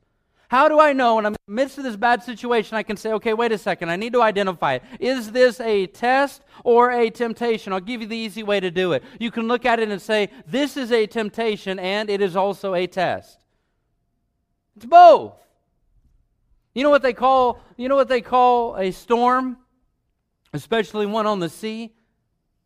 How 0.52 0.68
do 0.68 0.78
I 0.78 0.92
know 0.92 1.14
when 1.14 1.24
I'm 1.24 1.32
in 1.32 1.38
the 1.46 1.52
midst 1.54 1.78
of 1.78 1.84
this 1.84 1.96
bad 1.96 2.22
situation, 2.22 2.76
I 2.76 2.82
can 2.82 2.98
say, 2.98 3.10
okay, 3.12 3.32
wait 3.32 3.52
a 3.52 3.56
second, 3.56 3.88
I 3.88 3.96
need 3.96 4.12
to 4.12 4.20
identify 4.20 4.74
it. 4.74 4.82
Is 5.00 5.32
this 5.32 5.58
a 5.60 5.86
test 5.86 6.42
or 6.62 6.90
a 6.90 7.08
temptation? 7.08 7.72
I'll 7.72 7.80
give 7.80 8.02
you 8.02 8.06
the 8.06 8.18
easy 8.18 8.42
way 8.42 8.60
to 8.60 8.70
do 8.70 8.92
it. 8.92 9.02
You 9.18 9.30
can 9.30 9.48
look 9.48 9.64
at 9.64 9.80
it 9.80 9.88
and 9.88 9.98
say, 9.98 10.28
this 10.46 10.76
is 10.76 10.92
a 10.92 11.06
temptation 11.06 11.78
and 11.78 12.10
it 12.10 12.20
is 12.20 12.36
also 12.36 12.74
a 12.74 12.86
test. 12.86 13.38
It's 14.76 14.84
both. 14.84 15.32
You 16.74 16.82
know 16.82 16.90
what 16.90 17.00
they 17.00 17.14
call, 17.14 17.58
you 17.78 17.88
know 17.88 17.96
what 17.96 18.08
they 18.08 18.20
call 18.20 18.76
a 18.76 18.90
storm? 18.90 19.56
Especially 20.52 21.06
one 21.06 21.26
on 21.26 21.40
the 21.40 21.48
sea? 21.48 21.94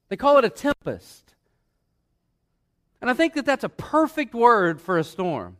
They 0.09 0.17
call 0.17 0.39
it 0.39 0.45
a 0.45 0.51
tempest. 0.51 1.37
And 3.01 3.09
I 3.09 3.15
think 3.15 3.35
that 3.35 3.47
that's 3.47 3.63
a 3.63 3.69
perfect 3.69 4.35
word 4.35 4.81
for 4.81 4.99
a 4.99 5.05
storm. 5.05 5.59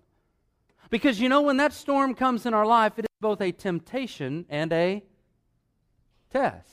Because 0.91 1.21
you 1.21 1.29
know, 1.29 1.43
when 1.43 1.57
that 1.57 1.73
storm 1.73 2.15
comes 2.15 2.47
in 2.47 2.55
our 2.55 2.67
life, 2.67 2.99
it 2.99 3.05
is 3.05 3.17
both 3.21 3.41
a 3.41 3.53
temptation 3.53 4.47
and 4.49 4.73
a 4.73 5.03
test. 6.31 6.69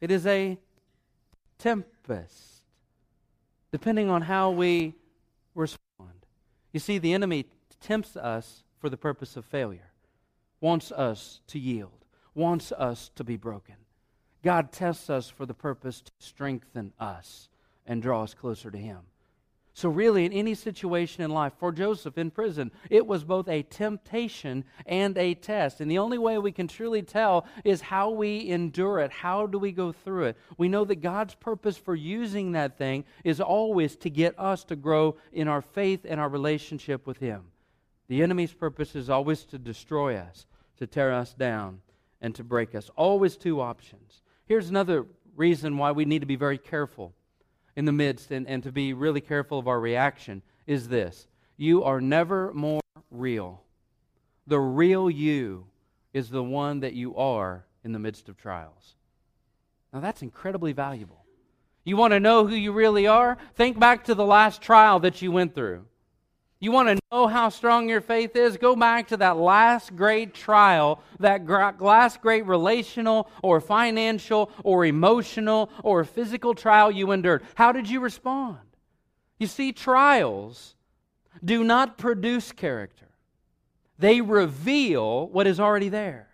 It 0.00 0.10
is 0.10 0.26
a 0.26 0.58
tempest, 1.58 2.64
depending 3.70 4.10
on 4.10 4.22
how 4.22 4.50
we 4.50 4.94
respond. 5.54 6.26
You 6.72 6.80
see, 6.80 6.98
the 6.98 7.12
enemy 7.12 7.46
tempts 7.80 8.16
us 8.16 8.64
for 8.78 8.88
the 8.88 8.96
purpose 8.96 9.36
of 9.36 9.44
failure, 9.44 9.92
wants 10.60 10.90
us 10.90 11.40
to 11.48 11.58
yield, 11.58 12.04
wants 12.34 12.72
us 12.72 13.10
to 13.14 13.22
be 13.22 13.36
broken. 13.36 13.76
God 14.42 14.72
tests 14.72 15.08
us 15.08 15.28
for 15.28 15.46
the 15.46 15.54
purpose 15.54 16.00
to 16.00 16.10
strengthen 16.18 16.92
us 16.98 17.48
and 17.86 18.02
draw 18.02 18.24
us 18.24 18.34
closer 18.34 18.70
to 18.70 18.78
Him. 18.78 19.00
So, 19.74 19.88
really, 19.88 20.26
in 20.26 20.32
any 20.34 20.54
situation 20.54 21.24
in 21.24 21.30
life, 21.30 21.54
for 21.58 21.72
Joseph 21.72 22.18
in 22.18 22.30
prison, 22.30 22.70
it 22.90 23.06
was 23.06 23.24
both 23.24 23.48
a 23.48 23.62
temptation 23.62 24.64
and 24.84 25.16
a 25.16 25.32
test. 25.32 25.80
And 25.80 25.90
the 25.90 25.98
only 25.98 26.18
way 26.18 26.36
we 26.36 26.52
can 26.52 26.68
truly 26.68 27.00
tell 27.00 27.46
is 27.64 27.80
how 27.80 28.10
we 28.10 28.50
endure 28.50 28.98
it. 28.98 29.10
How 29.10 29.46
do 29.46 29.58
we 29.58 29.72
go 29.72 29.90
through 29.90 30.24
it? 30.24 30.36
We 30.58 30.68
know 30.68 30.84
that 30.84 30.96
God's 30.96 31.34
purpose 31.34 31.78
for 31.78 31.94
using 31.94 32.52
that 32.52 32.76
thing 32.76 33.04
is 33.24 33.40
always 33.40 33.96
to 33.96 34.10
get 34.10 34.38
us 34.38 34.62
to 34.64 34.76
grow 34.76 35.16
in 35.32 35.48
our 35.48 35.62
faith 35.62 36.04
and 36.06 36.20
our 36.20 36.28
relationship 36.28 37.06
with 37.06 37.16
Him. 37.16 37.44
The 38.08 38.22
enemy's 38.22 38.52
purpose 38.52 38.94
is 38.94 39.08
always 39.08 39.44
to 39.44 39.58
destroy 39.58 40.16
us, 40.16 40.46
to 40.76 40.86
tear 40.86 41.14
us 41.14 41.32
down, 41.32 41.80
and 42.20 42.34
to 42.34 42.44
break 42.44 42.74
us. 42.74 42.90
Always 42.94 43.38
two 43.38 43.62
options. 43.62 44.20
Here's 44.44 44.68
another 44.68 45.06
reason 45.34 45.78
why 45.78 45.92
we 45.92 46.04
need 46.04 46.20
to 46.20 46.26
be 46.26 46.36
very 46.36 46.58
careful 46.58 47.14
in 47.76 47.84
the 47.84 47.92
midst 47.92 48.30
and, 48.30 48.46
and 48.46 48.62
to 48.62 48.72
be 48.72 48.92
really 48.92 49.20
careful 49.20 49.58
of 49.58 49.68
our 49.68 49.80
reaction 49.80 50.42
is 50.66 50.88
this 50.88 51.26
you 51.56 51.84
are 51.84 52.00
never 52.00 52.52
more 52.52 52.80
real. 53.10 53.62
The 54.46 54.58
real 54.58 55.08
you 55.08 55.66
is 56.12 56.30
the 56.30 56.42
one 56.42 56.80
that 56.80 56.94
you 56.94 57.14
are 57.16 57.64
in 57.84 57.92
the 57.92 57.98
midst 57.98 58.28
of 58.28 58.36
trials. 58.36 58.94
Now, 59.92 60.00
that's 60.00 60.22
incredibly 60.22 60.72
valuable. 60.72 61.24
You 61.84 61.96
want 61.96 62.12
to 62.12 62.20
know 62.20 62.46
who 62.46 62.54
you 62.54 62.72
really 62.72 63.06
are? 63.06 63.38
Think 63.54 63.78
back 63.78 64.04
to 64.04 64.14
the 64.14 64.24
last 64.24 64.62
trial 64.62 65.00
that 65.00 65.20
you 65.20 65.30
went 65.32 65.54
through. 65.54 65.84
You 66.62 66.70
want 66.70 66.90
to 66.90 66.98
know 67.10 67.26
how 67.26 67.48
strong 67.48 67.88
your 67.88 68.00
faith 68.00 68.36
is? 68.36 68.56
Go 68.56 68.76
back 68.76 69.08
to 69.08 69.16
that 69.16 69.36
last 69.36 69.96
great 69.96 70.32
trial, 70.32 71.02
that 71.18 71.44
last 71.80 72.20
great 72.20 72.46
relational 72.46 73.28
or 73.42 73.60
financial 73.60 74.48
or 74.62 74.86
emotional 74.86 75.70
or 75.82 76.04
physical 76.04 76.54
trial 76.54 76.92
you 76.92 77.10
endured. 77.10 77.42
How 77.56 77.72
did 77.72 77.90
you 77.90 77.98
respond? 77.98 78.60
You 79.40 79.48
see, 79.48 79.72
trials 79.72 80.76
do 81.44 81.64
not 81.64 81.98
produce 81.98 82.52
character, 82.52 83.08
they 83.98 84.20
reveal 84.20 85.26
what 85.30 85.48
is 85.48 85.58
already 85.58 85.88
there. 85.88 86.28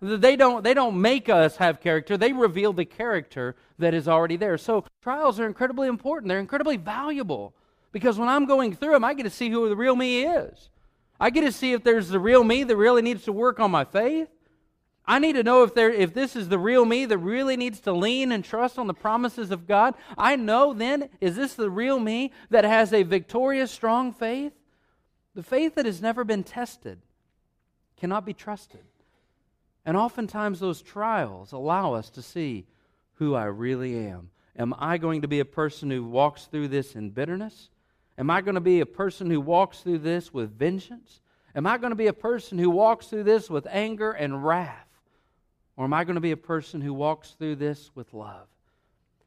They 0.00 0.36
don't, 0.36 0.64
they 0.64 0.72
don't 0.72 0.98
make 0.98 1.28
us 1.28 1.56
have 1.56 1.82
character, 1.82 2.16
they 2.16 2.32
reveal 2.32 2.72
the 2.72 2.86
character 2.86 3.56
that 3.78 3.92
is 3.92 4.08
already 4.08 4.36
there. 4.36 4.56
So, 4.56 4.86
trials 5.02 5.38
are 5.38 5.46
incredibly 5.46 5.86
important, 5.86 6.30
they're 6.30 6.40
incredibly 6.40 6.78
valuable. 6.78 7.54
Because 7.96 8.18
when 8.18 8.28
I'm 8.28 8.44
going 8.44 8.76
through 8.76 8.92
them, 8.92 9.04
I 9.04 9.14
get 9.14 9.22
to 9.22 9.30
see 9.30 9.48
who 9.48 9.70
the 9.70 9.74
real 9.74 9.96
me 9.96 10.22
is. 10.22 10.68
I 11.18 11.30
get 11.30 11.40
to 11.46 11.50
see 11.50 11.72
if 11.72 11.82
there's 11.82 12.10
the 12.10 12.20
real 12.20 12.44
me 12.44 12.62
that 12.62 12.76
really 12.76 13.00
needs 13.00 13.24
to 13.24 13.32
work 13.32 13.58
on 13.58 13.70
my 13.70 13.84
faith. 13.86 14.28
I 15.06 15.18
need 15.18 15.32
to 15.32 15.42
know 15.42 15.62
if 15.62 15.72
there 15.72 15.90
if 15.90 16.12
this 16.12 16.36
is 16.36 16.50
the 16.50 16.58
real 16.58 16.84
me 16.84 17.06
that 17.06 17.16
really 17.16 17.56
needs 17.56 17.80
to 17.80 17.92
lean 17.92 18.32
and 18.32 18.44
trust 18.44 18.78
on 18.78 18.86
the 18.86 18.92
promises 18.92 19.50
of 19.50 19.66
God. 19.66 19.94
I 20.18 20.36
know 20.36 20.74
then 20.74 21.08
is 21.22 21.36
this 21.36 21.54
the 21.54 21.70
real 21.70 21.98
me 21.98 22.32
that 22.50 22.64
has 22.64 22.92
a 22.92 23.02
victorious 23.02 23.70
strong 23.70 24.12
faith? 24.12 24.52
The 25.34 25.42
faith 25.42 25.74
that 25.76 25.86
has 25.86 26.02
never 26.02 26.22
been 26.22 26.44
tested 26.44 27.00
cannot 27.96 28.26
be 28.26 28.34
trusted. 28.34 28.84
And 29.86 29.96
oftentimes 29.96 30.60
those 30.60 30.82
trials 30.82 31.52
allow 31.52 31.94
us 31.94 32.10
to 32.10 32.20
see 32.20 32.66
who 33.14 33.34
I 33.34 33.44
really 33.44 33.96
am. 34.06 34.28
Am 34.54 34.74
I 34.78 34.98
going 34.98 35.22
to 35.22 35.28
be 35.28 35.40
a 35.40 35.46
person 35.46 35.90
who 35.90 36.04
walks 36.04 36.44
through 36.44 36.68
this 36.68 36.94
in 36.94 37.08
bitterness? 37.08 37.70
Am 38.18 38.30
I 38.30 38.40
going 38.40 38.54
to 38.54 38.60
be 38.60 38.80
a 38.80 38.86
person 38.86 39.30
who 39.30 39.40
walks 39.40 39.80
through 39.80 39.98
this 39.98 40.32
with 40.32 40.58
vengeance? 40.58 41.20
Am 41.54 41.66
I 41.66 41.78
going 41.78 41.90
to 41.90 41.96
be 41.96 42.06
a 42.06 42.12
person 42.12 42.58
who 42.58 42.70
walks 42.70 43.06
through 43.06 43.24
this 43.24 43.50
with 43.50 43.66
anger 43.70 44.12
and 44.12 44.44
wrath? 44.44 44.86
Or 45.76 45.84
am 45.84 45.92
I 45.92 46.04
going 46.04 46.14
to 46.14 46.20
be 46.20 46.32
a 46.32 46.36
person 46.36 46.80
who 46.80 46.94
walks 46.94 47.30
through 47.32 47.56
this 47.56 47.90
with 47.94 48.14
love? 48.14 48.46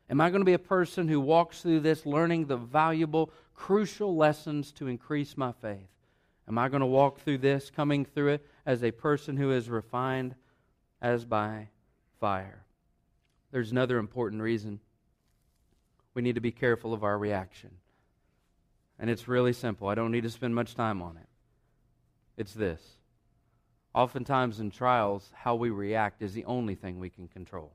Am 0.09 0.19
I 0.19 0.29
going 0.29 0.41
to 0.41 0.45
be 0.45 0.53
a 0.53 0.59
person 0.59 1.07
who 1.07 1.19
walks 1.19 1.61
through 1.61 1.81
this 1.81 2.05
learning 2.05 2.45
the 2.45 2.57
valuable, 2.57 3.31
crucial 3.53 4.15
lessons 4.15 4.71
to 4.73 4.87
increase 4.87 5.37
my 5.37 5.51
faith? 5.51 5.87
Am 6.47 6.57
I 6.57 6.67
going 6.67 6.81
to 6.81 6.87
walk 6.87 7.19
through 7.19 7.37
this, 7.39 7.69
coming 7.69 8.05
through 8.05 8.29
it 8.29 8.47
as 8.65 8.83
a 8.83 8.89
person 8.89 9.37
who 9.37 9.51
is 9.51 9.69
refined 9.69 10.33
as 10.99 11.25
by 11.25 11.67
fire? 12.19 12.63
There's 13.51 13.71
another 13.71 13.99
important 13.99 14.41
reason 14.41 14.79
we 16.15 16.23
need 16.23 16.35
to 16.35 16.41
be 16.41 16.51
careful 16.51 16.93
of 16.93 17.03
our 17.03 17.17
reaction. 17.17 17.69
And 18.99 19.09
it's 19.09 19.27
really 19.27 19.53
simple. 19.53 19.87
I 19.87 19.95
don't 19.95 20.11
need 20.11 20.23
to 20.23 20.29
spend 20.29 20.53
much 20.53 20.75
time 20.75 21.01
on 21.01 21.17
it. 21.17 21.27
It's 22.35 22.53
this. 22.53 22.81
Oftentimes 23.93 24.59
in 24.59 24.71
trials, 24.71 25.29
how 25.33 25.55
we 25.55 25.69
react 25.69 26.21
is 26.21 26.33
the 26.33 26.45
only 26.45 26.75
thing 26.75 26.99
we 26.99 27.09
can 27.09 27.27
control. 27.27 27.73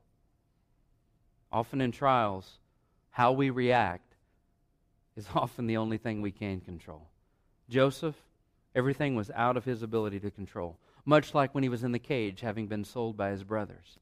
Often 1.51 1.81
in 1.81 1.91
trials, 1.91 2.59
how 3.09 3.31
we 3.31 3.49
react 3.49 4.15
is 5.15 5.27
often 5.35 5.67
the 5.67 5.77
only 5.77 5.97
thing 5.97 6.21
we 6.21 6.31
can 6.31 6.61
control. 6.61 7.07
Joseph, 7.69 8.15
everything 8.75 9.15
was 9.15 9.31
out 9.31 9.57
of 9.57 9.65
his 9.65 9.81
ability 9.81 10.19
to 10.19 10.31
control, 10.31 10.77
much 11.05 11.33
like 11.33 11.55
when 11.55 11.63
he 11.63 11.69
was 11.69 11.83
in 11.83 11.91
the 11.91 11.99
cage 11.99 12.41
having 12.41 12.67
been 12.67 12.83
sold 12.83 13.17
by 13.17 13.31
his 13.31 13.43
brothers. 13.43 13.97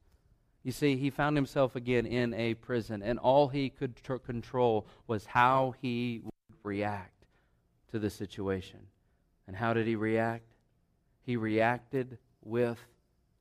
You 0.62 0.72
see, 0.72 0.96
he 0.96 1.10
found 1.10 1.36
himself 1.36 1.76
again 1.76 2.06
in 2.06 2.32
a 2.34 2.54
prison, 2.54 3.02
and 3.02 3.18
all 3.18 3.48
he 3.48 3.68
could 3.68 3.96
tr- 3.96 4.14
control 4.14 4.86
was 5.06 5.26
how 5.26 5.74
he 5.80 6.22
would 6.24 6.32
react 6.62 7.13
to 7.94 8.00
the 8.00 8.10
situation. 8.10 8.80
And 9.46 9.54
how 9.54 9.72
did 9.72 9.86
he 9.86 9.94
react? 9.94 10.50
He 11.22 11.36
reacted 11.36 12.18
with 12.42 12.80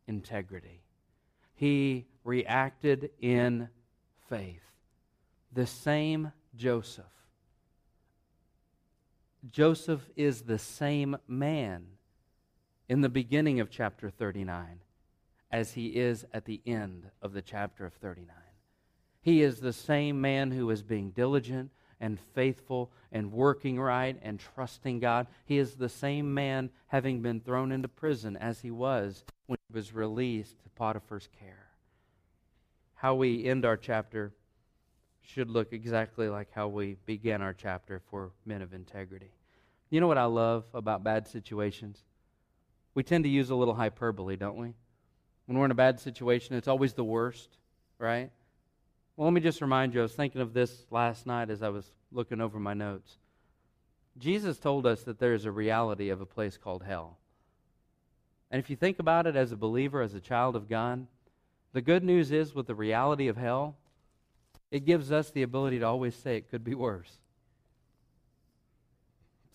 integrity. 0.08 0.84
He 1.56 2.06
reacted 2.24 3.10
in 3.20 3.70
faith. 4.30 4.62
The 5.54 5.66
same 5.66 6.34
Joseph 6.56 7.06
Joseph 9.52 10.08
is 10.16 10.44
the 10.44 10.60
same 10.60 11.18
man 11.28 11.86
in 12.88 13.02
the 13.02 13.10
beginning 13.10 13.60
of 13.60 13.72
chapter 13.72 14.12
39 14.12 14.82
as 15.52 15.72
he 15.72 15.88
is 15.88 16.28
at 16.32 16.46
the 16.46 16.62
end 16.64 17.10
of 17.24 17.34
the 17.34 17.42
chapter 17.42 17.88
of 17.88 17.94
39. 17.96 18.28
He 19.20 19.42
is 19.42 19.62
the 19.62 19.74
same 19.74 20.22
man 20.22 20.52
who 20.52 20.70
is 20.70 20.84
being 20.84 21.10
diligent 21.10 21.72
and 22.04 22.20
faithful 22.36 22.92
and 23.14 23.32
working 23.32 23.80
right 23.80 24.20
and 24.22 24.38
trusting 24.38 25.00
God. 25.00 25.26
He 25.46 25.58
is 25.58 25.76
the 25.76 25.88
same 25.88 26.34
man 26.34 26.70
having 26.88 27.22
been 27.22 27.40
thrown 27.40 27.72
into 27.72 27.88
prison 27.88 28.36
as 28.36 28.60
he 28.60 28.72
was 28.72 29.24
when 29.46 29.58
he 29.70 29.74
was 29.74 29.94
released 29.94 30.62
to 30.64 30.70
Potiphar's 30.72 31.30
care. 31.40 31.70
How 32.96 33.16
we 33.16 33.46
end 33.46 33.64
our 33.64 33.78
chapter 33.78 34.34
should 35.22 35.50
look 35.50 35.72
exactly 35.72 36.28
like 36.28 36.50
how 36.54 36.68
we 36.68 36.98
began 37.06 37.42
our 37.42 37.54
chapter 37.54 38.02
for 38.10 38.32
men 38.46 38.62
of 38.62 38.74
integrity. 38.74 39.32
You 39.90 40.02
know 40.02 40.08
what 40.08 40.18
I 40.18 40.26
love 40.26 40.66
about 40.74 41.06
bad 41.06 41.26
situations? 41.26 42.04
We 42.96 43.04
tend 43.04 43.24
to 43.24 43.30
use 43.30 43.50
a 43.50 43.56
little 43.56 43.76
hyperbole, 43.76 44.36
don't 44.36 44.58
we? 44.58 44.74
When 45.46 45.58
we're 45.58 45.66
in 45.66 45.72
a 45.72 45.76
bad 45.76 46.02
situation, 46.02 46.58
it's 46.58 46.68
always 46.68 46.96
the 46.96 47.04
worst, 47.06 47.48
right? 47.98 48.30
Well, 49.16 49.26
let 49.26 49.34
me 49.34 49.42
just 49.42 49.62
remind 49.62 49.94
you, 49.94 50.00
I 50.00 50.04
was 50.04 50.14
thinking 50.14 50.42
of 50.42 50.54
this 50.54 50.86
last 50.90 51.28
night 51.28 51.52
as 51.52 51.62
I 51.62 51.70
was 51.70 51.92
looking 52.12 52.42
over 52.42 52.60
my 52.60 52.74
notes. 52.74 53.18
Jesus 54.18 54.58
told 54.58 54.88
us 54.88 55.04
that 55.04 55.20
there 55.20 55.36
is 55.36 55.46
a 55.46 55.52
reality 55.52 56.10
of 56.10 56.20
a 56.20 56.26
place 56.26 56.58
called 56.58 56.84
hell. 56.84 57.18
And 58.50 58.60
if 58.60 58.72
you 58.72 58.76
think 58.76 58.98
about 58.98 59.28
it 59.28 59.36
as 59.36 59.52
a 59.52 59.58
believer, 59.58 60.02
as 60.02 60.16
a 60.16 60.20
child 60.20 60.56
of 60.56 60.68
God, 60.68 61.06
the 61.74 61.82
good 61.82 62.04
news 62.04 62.32
is 62.32 62.56
with 62.56 62.66
the 62.66 62.76
reality 62.76 63.28
of 63.28 63.38
hell, 63.38 63.76
it 64.72 64.86
gives 64.86 65.12
us 65.12 65.30
the 65.30 65.44
ability 65.44 65.80
to 65.80 65.86
always 65.86 66.16
say 66.16 66.38
it 66.38 66.50
could 66.50 66.64
be 66.64 66.76
worse. 66.76 67.20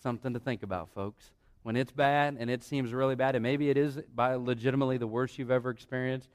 Something 0.00 0.34
to 0.34 0.40
think 0.40 0.62
about, 0.62 0.90
folks. 0.90 1.32
When 1.64 1.74
it's 1.74 1.90
bad 1.90 2.36
and 2.38 2.48
it 2.48 2.62
seems 2.62 2.92
really 2.92 3.16
bad, 3.16 3.34
and 3.34 3.42
maybe 3.42 3.70
it 3.70 3.76
is 3.76 3.98
by 4.14 4.36
legitimately 4.36 4.98
the 4.98 5.08
worst 5.08 5.36
you've 5.36 5.50
ever 5.50 5.70
experienced, 5.70 6.28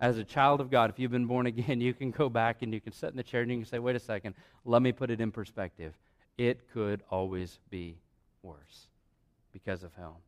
as 0.00 0.16
a 0.16 0.24
child 0.24 0.60
of 0.60 0.70
God, 0.70 0.90
if 0.90 0.98
you've 0.98 1.10
been 1.10 1.26
born 1.26 1.46
again, 1.46 1.80
you 1.80 1.94
can 1.94 2.10
go 2.10 2.28
back 2.28 2.62
and 2.62 2.72
you 2.72 2.80
can 2.80 2.92
sit 2.92 3.10
in 3.10 3.16
the 3.16 3.22
chair 3.22 3.42
and 3.42 3.50
you 3.50 3.58
can 3.58 3.66
say, 3.66 3.78
wait 3.78 3.96
a 3.96 4.00
second, 4.00 4.34
let 4.64 4.82
me 4.82 4.92
put 4.92 5.10
it 5.10 5.20
in 5.20 5.30
perspective. 5.30 5.94
It 6.38 6.70
could 6.72 7.02
always 7.10 7.58
be 7.68 7.98
worse 8.42 8.88
because 9.52 9.82
of 9.82 9.92
hell. 9.94 10.20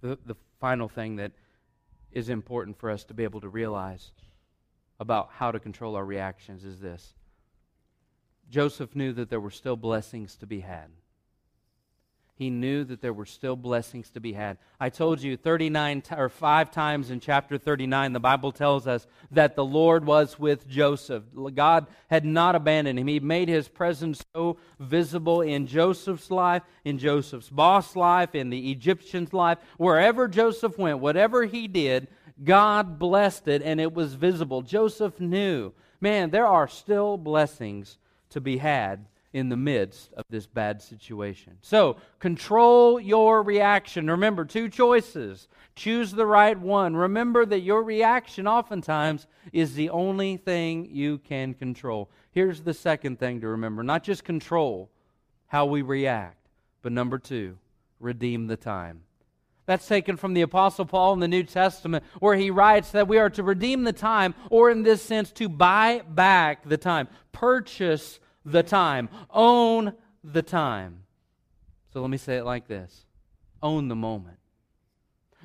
The, 0.00 0.18
the 0.26 0.34
final 0.60 0.88
thing 0.88 1.16
that 1.16 1.32
is 2.10 2.28
important 2.28 2.78
for 2.78 2.90
us 2.90 3.04
to 3.04 3.14
be 3.14 3.24
able 3.24 3.40
to 3.40 3.48
realize 3.48 4.10
about 4.98 5.30
how 5.32 5.52
to 5.52 5.60
control 5.60 5.96
our 5.96 6.04
reactions 6.04 6.64
is 6.64 6.80
this 6.80 7.14
Joseph 8.50 8.94
knew 8.94 9.12
that 9.14 9.30
there 9.30 9.40
were 9.40 9.50
still 9.50 9.76
blessings 9.76 10.36
to 10.36 10.46
be 10.46 10.60
had. 10.60 10.90
He 12.34 12.48
knew 12.48 12.82
that 12.84 13.02
there 13.02 13.12
were 13.12 13.26
still 13.26 13.56
blessings 13.56 14.08
to 14.10 14.20
be 14.20 14.32
had. 14.32 14.56
I 14.80 14.88
told 14.88 15.20
you 15.20 15.36
39 15.36 16.00
t- 16.00 16.14
or 16.14 16.30
5 16.30 16.70
times 16.70 17.10
in 17.10 17.20
chapter 17.20 17.58
39 17.58 18.14
the 18.14 18.20
Bible 18.20 18.52
tells 18.52 18.86
us 18.86 19.06
that 19.30 19.54
the 19.54 19.64
Lord 19.64 20.06
was 20.06 20.38
with 20.38 20.66
Joseph. 20.66 21.24
God 21.54 21.86
had 22.08 22.24
not 22.24 22.54
abandoned 22.54 22.98
him. 22.98 23.06
He 23.06 23.20
made 23.20 23.48
his 23.48 23.68
presence 23.68 24.24
so 24.34 24.56
visible 24.80 25.42
in 25.42 25.66
Joseph's 25.66 26.30
life, 26.30 26.62
in 26.84 26.98
Joseph's 26.98 27.50
boss 27.50 27.94
life, 27.94 28.34
in 28.34 28.48
the 28.48 28.70
Egyptian's 28.70 29.34
life, 29.34 29.58
wherever 29.76 30.26
Joseph 30.26 30.78
went, 30.78 31.00
whatever 31.00 31.44
he 31.44 31.68
did, 31.68 32.08
God 32.42 32.98
blessed 32.98 33.46
it 33.46 33.62
and 33.62 33.78
it 33.78 33.92
was 33.92 34.14
visible. 34.14 34.62
Joseph 34.62 35.20
knew, 35.20 35.72
man, 36.00 36.30
there 36.30 36.46
are 36.46 36.66
still 36.66 37.18
blessings 37.18 37.98
to 38.30 38.40
be 38.40 38.56
had 38.56 39.04
in 39.32 39.48
the 39.48 39.56
midst 39.56 40.12
of 40.14 40.24
this 40.28 40.46
bad 40.46 40.82
situation. 40.82 41.56
So, 41.62 41.96
control 42.18 43.00
your 43.00 43.42
reaction. 43.42 44.10
Remember, 44.10 44.44
two 44.44 44.68
choices. 44.68 45.48
Choose 45.74 46.12
the 46.12 46.26
right 46.26 46.58
one. 46.58 46.94
Remember 46.94 47.46
that 47.46 47.60
your 47.60 47.82
reaction 47.82 48.46
oftentimes 48.46 49.26
is 49.52 49.74
the 49.74 49.90
only 49.90 50.36
thing 50.36 50.88
you 50.90 51.18
can 51.18 51.54
control. 51.54 52.10
Here's 52.30 52.60
the 52.60 52.74
second 52.74 53.18
thing 53.18 53.40
to 53.40 53.48
remember 53.48 53.82
not 53.82 54.02
just 54.02 54.24
control 54.24 54.90
how 55.46 55.66
we 55.66 55.82
react, 55.82 56.48
but 56.82 56.92
number 56.92 57.18
two, 57.18 57.58
redeem 58.00 58.46
the 58.46 58.56
time. 58.56 59.02
That's 59.64 59.86
taken 59.86 60.16
from 60.16 60.34
the 60.34 60.42
Apostle 60.42 60.86
Paul 60.86 61.14
in 61.14 61.20
the 61.20 61.28
New 61.28 61.44
Testament, 61.44 62.04
where 62.18 62.34
he 62.34 62.50
writes 62.50 62.90
that 62.90 63.06
we 63.06 63.18
are 63.18 63.30
to 63.30 63.42
redeem 63.42 63.84
the 63.84 63.92
time, 63.92 64.34
or 64.50 64.70
in 64.70 64.82
this 64.82 65.00
sense, 65.00 65.30
to 65.32 65.48
buy 65.48 66.02
back 66.08 66.68
the 66.68 66.76
time, 66.76 67.08
purchase 67.30 68.18
the 68.44 68.62
time, 68.62 69.08
own 69.30 69.92
the 70.24 70.42
time. 70.42 71.04
So 71.92 72.00
let 72.00 72.10
me 72.10 72.16
say 72.18 72.36
it 72.36 72.44
like 72.44 72.66
this 72.66 73.04
own 73.62 73.88
the 73.88 73.96
moment. 73.96 74.38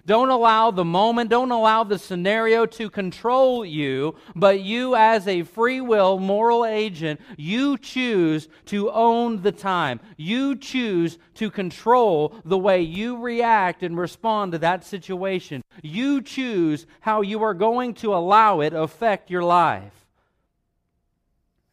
Don't 0.06 0.30
allow 0.30 0.72
the 0.72 0.86
moment, 0.86 1.30
don't 1.30 1.52
allow 1.52 1.84
the 1.84 2.00
scenario 2.00 2.66
to 2.66 2.90
control 2.90 3.66
you, 3.66 4.16
but 4.36 4.62
you, 4.62 4.96
as 4.96 5.28
a 5.28 5.44
free 5.44 5.82
will 5.82 6.18
moral 6.18 6.66
agent, 6.66 7.20
you 7.36 7.78
choose 7.78 8.48
to 8.68 8.90
own 8.90 9.42
the 9.42 9.52
time. 9.52 10.00
You 10.16 10.56
choose 10.56 11.18
to 11.36 11.52
control 11.52 12.36
the 12.46 12.58
way 12.58 12.82
you 12.82 13.18
react 13.18 13.84
and 13.84 13.98
respond 13.98 14.54
to 14.54 14.60
that 14.60 14.86
situation. 14.86 15.62
You 15.84 16.22
choose 16.22 16.88
how 17.02 17.22
you 17.22 17.44
are 17.44 17.54
going 17.54 17.94
to 17.96 18.16
allow 18.16 18.62
it 18.62 18.74
affect 18.74 19.30
your 19.30 19.44
life. 19.44 20.06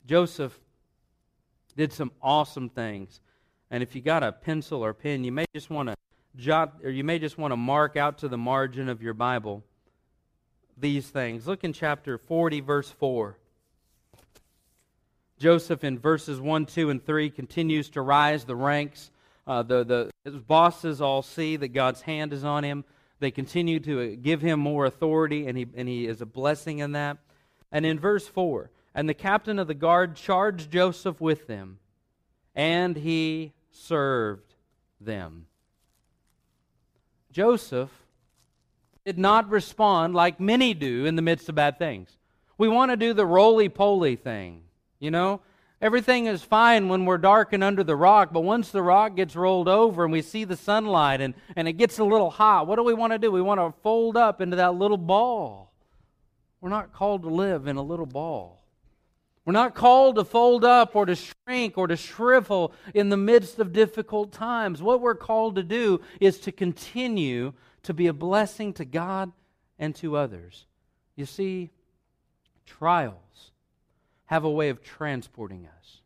Joseph 0.07 0.59
did 1.77 1.93
some 1.93 2.13
awesome 2.23 2.69
things. 2.69 3.21
And 3.71 3.83
if 3.83 3.95
you 3.95 4.01
got 4.01 4.23
a 4.23 4.33
pencil 4.33 4.85
or 4.85 4.95
pen, 4.95 5.25
you 5.25 5.33
may 5.33 5.47
just 5.55 5.71
want 5.71 5.89
to 5.89 5.97
jot, 6.37 6.75
or 6.83 6.91
you 6.91 7.05
may 7.05 7.19
just 7.19 7.39
want 7.39 7.53
to 7.53 7.57
mark 7.57 7.97
out 7.97 8.19
to 8.19 8.29
the 8.29 8.39
margin 8.39 8.89
of 8.89 9.03
your 9.03 9.15
Bible 9.15 9.65
these 10.77 11.09
things. 11.09 11.47
Look 11.47 11.65
in 11.65 11.73
chapter 11.73 12.19
40, 12.19 12.61
verse 12.61 12.91
4. 12.91 13.39
Joseph, 15.39 15.85
in 15.85 15.99
verses 15.99 16.41
1, 16.41 16.67
2, 16.67 16.91
and 16.91 17.05
3, 17.05 17.31
continues 17.31 17.91
to 17.91 18.01
rise 18.01 18.45
the 18.45 18.57
ranks. 18.57 19.11
Uh, 19.47 19.63
the, 19.63 19.85
the, 19.85 20.11
his 20.25 20.37
bosses 20.37 21.01
all 21.01 21.23
see 21.23 21.57
that 21.57 21.69
God's 21.69 22.03
hand 22.03 22.33
is 22.33 22.45
on 22.45 22.65
him. 22.65 22.85
They 23.21 23.31
continue 23.31 23.81
to 23.81 24.17
give 24.17 24.41
him 24.41 24.61
more 24.61 24.87
authority, 24.87 25.47
and 25.47 25.57
he, 25.59 25.67
and 25.77 25.89
he 25.89 26.07
is 26.07 26.21
a 26.21 26.27
blessing 26.27 26.79
in 26.79 26.93
that. 26.93 27.19
And 27.71 27.85
in 27.85 27.99
verse 27.99 28.27
4, 28.27 28.71
and 28.95 29.09
the 29.09 29.15
captain 29.15 29.59
of 29.59 29.67
the 29.67 29.75
guard 29.75 30.17
charged 30.17 30.71
Joseph 30.71 31.21
with 31.21 31.47
them, 31.47 31.79
and 32.55 32.97
he 32.97 33.53
served 33.71 34.55
them. 35.01 35.47
Joseph 37.33 37.91
did 39.05 39.19
not 39.19 39.51
respond 39.51 40.15
like 40.15 40.39
many 40.39 40.73
do 40.73 41.05
in 41.05 41.17
the 41.17 41.23
midst 41.23 41.49
of 41.49 41.57
bad 41.57 41.79
things. 41.79 42.17
We 42.57 42.69
want 42.69 42.93
to 42.93 42.97
do 42.97 43.13
the 43.13 43.27
roly 43.27 43.69
poly 43.69 44.17
thing, 44.17 44.63
you 45.01 45.11
know? 45.11 45.41
Everything 45.83 46.27
is 46.27 46.43
fine 46.43 46.89
when 46.89 47.05
we're 47.05 47.19
dark 47.19 47.53
and 47.53 47.63
under 47.63 47.85
the 47.85 47.97
rock, 47.97 48.33
but 48.33 48.41
once 48.41 48.71
the 48.71 48.81
rock 48.81 49.17
gets 49.17 49.37
rolled 49.37 49.69
over 49.69 50.05
and 50.05 50.13
we 50.13 50.23
see 50.23 50.45
the 50.45 50.57
sunlight 50.57 51.21
and, 51.21 51.35
and 51.57 51.69
it 51.69 51.75
gets 51.75 51.99
a 51.99 52.05
little 52.05 52.31
hot, 52.31 52.67
what 52.67 52.77
do 52.77 52.85
we 52.85 52.95
want 52.95 53.13
to 53.13 53.19
do? 53.19 53.31
We 53.31 53.43
want 53.43 53.61
to 53.61 53.79
fold 53.83 54.17
up 54.17 54.41
into 54.41 54.57
that 54.57 54.77
little 54.77 54.97
ball. 54.97 55.73
We're 56.61 56.71
not 56.71 56.95
called 56.95 57.23
to 57.25 57.29
live 57.29 57.67
in 57.67 57.77
a 57.77 57.83
little 57.83 58.07
ball. 58.07 58.64
We're 59.45 59.53
not 59.53 59.75
called 59.75 60.17
to 60.17 60.25
fold 60.25 60.65
up 60.65 60.97
or 60.97 61.05
to 61.05 61.15
shrink 61.15 61.77
or 61.77 61.87
to 61.87 61.97
shrivel 61.97 62.73
in 62.95 63.11
the 63.11 63.17
midst 63.17 63.59
of 63.59 63.73
difficult 63.73 64.33
times. 64.33 64.83
What 64.83 65.03
we're 65.03 65.15
called 65.15 65.57
to 65.57 65.63
do 65.63 66.01
is 66.19 66.39
to 66.41 66.53
continue 66.53 67.53
to 67.83 67.93
be 67.93 68.07
a 68.07 68.15
blessing 68.15 68.73
to 68.75 68.87
God 68.87 69.33
and 69.79 69.95
to 69.97 70.17
others. 70.17 70.67
You 71.15 71.27
see, 71.27 71.71
trials 72.65 73.51
have 74.27 74.45
a 74.45 74.51
way 74.51 74.71
of 74.71 74.83
transporting 74.83 75.67
us. 75.79 76.01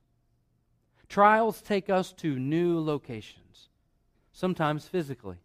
Trials 1.09 1.63
take 1.63 1.89
us 1.89 2.13
to 2.15 2.39
new 2.39 2.81
locations, 2.81 3.69
sometimes 4.33 4.87
physically. 4.87 5.37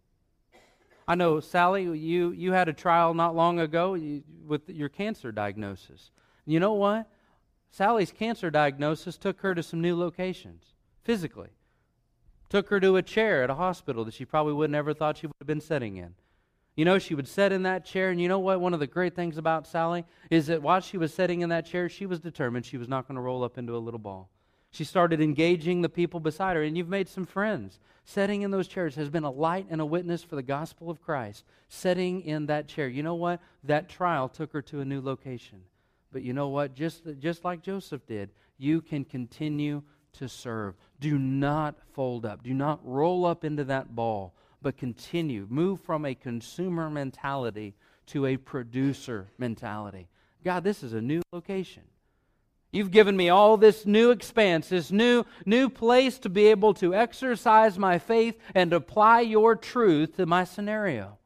I 1.07 1.15
know, 1.15 1.39
Sally, 1.39 1.83
you, 1.83 2.31
you 2.31 2.53
had 2.53 2.69
a 2.69 2.73
trial 2.73 3.13
not 3.13 3.35
long 3.35 3.59
ago 3.59 3.97
with 4.47 4.69
your 4.69 4.89
cancer 4.89 5.31
diagnosis. 5.31 6.11
You 6.45 6.59
know 6.59 6.73
what? 6.73 7.07
Sally's 7.73 8.11
cancer 8.11 8.51
diagnosis 8.51 9.17
took 9.17 9.41
her 9.41 9.55
to 9.55 9.63
some 9.63 9.81
new 9.81 9.97
locations 9.97 10.75
physically. 11.03 11.49
Took 12.47 12.69
her 12.69 12.79
to 12.79 12.97
a 12.97 13.01
chair 13.01 13.41
at 13.41 13.49
a 13.49 13.55
hospital 13.55 14.05
that 14.05 14.13
she 14.13 14.25
probably 14.25 14.53
would 14.53 14.69
never 14.69 14.93
thought 14.93 15.17
she 15.17 15.25
would 15.25 15.35
have 15.39 15.47
been 15.47 15.59
sitting 15.59 15.97
in. 15.97 16.13
You 16.75 16.85
know, 16.85 16.99
she 16.99 17.15
would 17.15 17.27
sit 17.27 17.51
in 17.51 17.63
that 17.63 17.83
chair, 17.83 18.11
and 18.11 18.21
you 18.21 18.27
know 18.27 18.37
what? 18.37 18.61
One 18.61 18.75
of 18.75 18.79
the 18.79 18.85
great 18.85 19.15
things 19.15 19.39
about 19.39 19.65
Sally 19.65 20.05
is 20.29 20.45
that 20.47 20.61
while 20.61 20.81
she 20.81 20.99
was 20.99 21.11
sitting 21.15 21.41
in 21.41 21.49
that 21.49 21.65
chair, 21.65 21.89
she 21.89 22.05
was 22.05 22.19
determined 22.19 22.63
she 22.63 22.77
was 22.77 22.87
not 22.87 23.07
going 23.07 23.15
to 23.15 23.21
roll 23.21 23.43
up 23.43 23.57
into 23.57 23.75
a 23.75 23.79
little 23.79 23.99
ball. 23.99 24.29
She 24.69 24.83
started 24.83 25.19
engaging 25.19 25.81
the 25.81 25.89
people 25.89 26.19
beside 26.19 26.55
her, 26.55 26.61
and 26.61 26.77
you've 26.77 26.87
made 26.87 27.09
some 27.09 27.25
friends. 27.25 27.79
Sitting 28.05 28.43
in 28.43 28.51
those 28.51 28.67
chairs 28.67 28.93
has 28.97 29.09
been 29.09 29.23
a 29.23 29.31
light 29.31 29.65
and 29.71 29.81
a 29.81 29.85
witness 29.85 30.21
for 30.21 30.35
the 30.35 30.43
gospel 30.43 30.91
of 30.91 31.01
Christ. 31.01 31.43
Sitting 31.69 32.21
in 32.21 32.45
that 32.45 32.67
chair. 32.67 32.87
You 32.87 33.01
know 33.01 33.15
what? 33.15 33.41
That 33.63 33.89
trial 33.89 34.29
took 34.29 34.53
her 34.53 34.61
to 34.61 34.81
a 34.81 34.85
new 34.85 35.01
location. 35.01 35.63
But 36.13 36.21
you 36.21 36.31
know 36.31 36.47
what? 36.47 36.75
Just, 36.75 37.03
just 37.19 37.43
like 37.43 37.61
Joseph 37.61 38.05
did, 38.05 38.29
you 38.57 38.79
can 38.79 39.03
continue 39.03 39.81
to 40.13 40.29
serve. 40.29 40.75
Do 40.99 41.17
not 41.17 41.75
fold 41.93 42.25
up. 42.25 42.43
Do 42.43 42.53
not 42.53 42.79
roll 42.83 43.25
up 43.25 43.43
into 43.43 43.63
that 43.65 43.95
ball, 43.95 44.33
but 44.61 44.77
continue. 44.77 45.47
Move 45.49 45.81
from 45.81 46.05
a 46.05 46.15
consumer 46.15 46.89
mentality 46.89 47.73
to 48.07 48.27
a 48.27 48.37
producer 48.37 49.27
mentality. 49.37 50.07
God, 50.43 50.63
this 50.63 50.83
is 50.83 50.93
a 50.93 51.01
new 51.01 51.21
location. 51.31 51.83
You've 52.71 52.91
given 52.91 53.15
me 53.15 53.29
all 53.29 53.57
this 53.57 53.85
new 53.85 54.11
expanse, 54.11 54.69
this 54.69 54.91
new, 54.91 55.25
new 55.45 55.69
place 55.69 56.17
to 56.19 56.29
be 56.29 56.47
able 56.47 56.73
to 56.75 56.95
exercise 56.95 57.77
my 57.77 57.99
faith 57.99 58.37
and 58.55 58.73
apply 58.73 59.21
your 59.21 59.55
truth 59.55 60.17
to 60.17 60.25
my 60.25 60.43
scenario. 60.43 61.17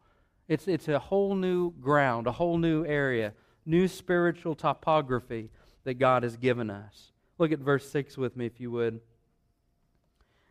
It's, 0.47 0.67
it's 0.67 0.87
a 0.87 0.99
whole 0.99 1.35
new 1.35 1.71
ground, 1.71 2.27
a 2.27 2.31
whole 2.31 2.57
new 2.57 2.85
area, 2.85 3.33
new 3.67 3.87
spiritual 3.87 4.55
topography 4.55 5.49
that 5.83 5.95
God 5.95 6.23
has 6.23 6.37
given 6.37 6.69
us. 6.69 7.11
Look 7.37 7.51
at 7.51 7.59
verse 7.59 7.89
6 7.89 8.17
with 8.17 8.35
me, 8.35 8.45
if 8.45 8.59
you 8.59 8.71
would. 8.71 8.99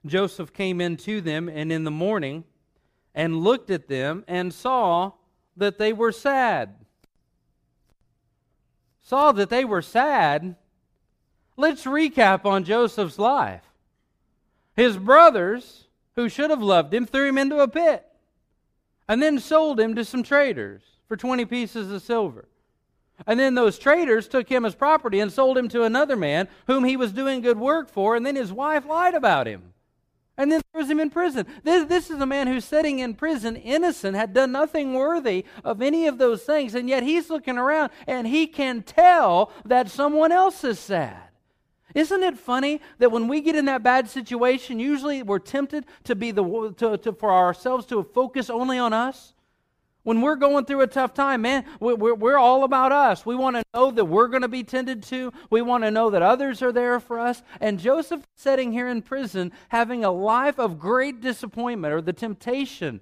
Joseph 0.04 0.52
came 0.52 0.80
in 0.80 0.96
to 0.98 1.20
them, 1.20 1.48
and 1.48 1.72
in 1.72 1.84
the 1.84 1.90
morning, 1.90 2.44
and 3.14 3.42
looked 3.42 3.70
at 3.70 3.88
them, 3.88 4.24
and 4.28 4.54
saw 4.54 5.12
that 5.56 5.78
they 5.78 5.92
were 5.92 6.12
sad. 6.12 6.74
Saw 9.02 9.32
that 9.32 9.50
they 9.50 9.64
were 9.64 9.82
sad 9.82 10.56
Let's 11.56 11.84
recap 11.84 12.44
on 12.44 12.64
Joseph's 12.64 13.18
life. 13.18 13.62
His 14.74 14.98
brothers, 14.98 15.86
who 16.14 16.28
should 16.28 16.50
have 16.50 16.62
loved 16.62 16.92
him, 16.92 17.06
threw 17.06 17.28
him 17.28 17.38
into 17.38 17.60
a 17.60 17.68
pit 17.68 18.04
and 19.08 19.22
then 19.22 19.38
sold 19.38 19.80
him 19.80 19.94
to 19.94 20.04
some 20.04 20.22
traders 20.22 20.82
for 21.08 21.16
20 21.16 21.44
pieces 21.46 21.90
of 21.90 22.02
silver. 22.02 22.48
And 23.26 23.40
then 23.40 23.54
those 23.54 23.78
traders 23.78 24.28
took 24.28 24.48
him 24.48 24.64
as 24.64 24.74
property 24.74 25.20
and 25.20 25.32
sold 25.32 25.56
him 25.56 25.68
to 25.68 25.84
another 25.84 26.16
man 26.16 26.48
whom 26.66 26.84
he 26.84 26.96
was 26.96 27.12
doing 27.12 27.40
good 27.40 27.58
work 27.58 27.88
for, 27.88 28.14
and 28.14 28.26
then 28.26 28.36
his 28.36 28.52
wife 28.52 28.84
lied 28.84 29.14
about 29.14 29.46
him. 29.46 29.72
And 30.38 30.52
then 30.52 30.60
throws 30.70 30.90
him 30.90 31.00
in 31.00 31.08
prison. 31.08 31.46
This, 31.62 31.86
this 31.86 32.10
is 32.10 32.20
a 32.20 32.26
man 32.26 32.46
who's 32.46 32.66
sitting 32.66 32.98
in 32.98 33.14
prison, 33.14 33.56
innocent, 33.56 34.16
had 34.16 34.34
done 34.34 34.52
nothing 34.52 34.92
worthy 34.92 35.46
of 35.64 35.80
any 35.80 36.06
of 36.06 36.18
those 36.18 36.42
things, 36.42 36.74
and 36.74 36.90
yet 36.90 37.02
he's 37.02 37.30
looking 37.30 37.56
around 37.56 37.90
and 38.06 38.26
he 38.26 38.46
can 38.46 38.82
tell 38.82 39.50
that 39.64 39.88
someone 39.88 40.32
else 40.32 40.62
is 40.62 40.78
sad. 40.78 41.26
Isn't 41.94 42.22
it 42.22 42.36
funny 42.36 42.82
that 42.98 43.10
when 43.10 43.26
we 43.26 43.40
get 43.40 43.56
in 43.56 43.64
that 43.64 43.82
bad 43.82 44.10
situation, 44.10 44.78
usually 44.78 45.22
we're 45.22 45.38
tempted 45.38 45.86
to 46.04 46.14
be 46.14 46.30
the 46.30 46.74
to, 46.76 46.98
to, 46.98 47.12
for 47.14 47.32
ourselves 47.32 47.86
to 47.86 48.02
focus 48.02 48.50
only 48.50 48.76
on 48.76 48.92
us? 48.92 49.32
When 50.06 50.20
we're 50.20 50.36
going 50.36 50.66
through 50.66 50.82
a 50.82 50.86
tough 50.86 51.14
time, 51.14 51.42
man, 51.42 51.64
we're, 51.80 52.38
all 52.38 52.62
about 52.62 52.92
us. 52.92 53.26
We 53.26 53.34
want 53.34 53.56
to 53.56 53.64
know 53.74 53.90
that 53.90 54.04
we're 54.04 54.28
going 54.28 54.42
to 54.42 54.48
be 54.48 54.62
tended 54.62 55.02
to. 55.04 55.32
We 55.50 55.62
want 55.62 55.82
to 55.82 55.90
know 55.90 56.10
that 56.10 56.22
others 56.22 56.62
are 56.62 56.70
there 56.70 57.00
for 57.00 57.18
us. 57.18 57.42
And 57.60 57.80
Joseph 57.80 58.22
sitting 58.36 58.70
here 58.70 58.86
in 58.86 59.02
prison, 59.02 59.50
having 59.70 60.04
a 60.04 60.12
life 60.12 60.60
of 60.60 60.78
great 60.78 61.20
disappointment 61.20 61.92
or 61.92 62.00
the 62.00 62.12
temptation 62.12 63.00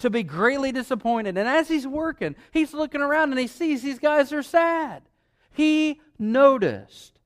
to 0.00 0.10
be 0.10 0.22
greatly 0.22 0.72
disappointed. 0.72 1.38
And 1.38 1.48
as 1.48 1.68
he's 1.68 1.86
working, 1.86 2.36
he's 2.50 2.74
looking 2.74 3.00
around 3.00 3.30
and 3.30 3.40
he 3.40 3.46
sees 3.46 3.80
these 3.80 3.98
guys 3.98 4.30
are 4.30 4.42
sad. 4.42 5.04
He 5.52 6.02
noticed. 6.18 7.18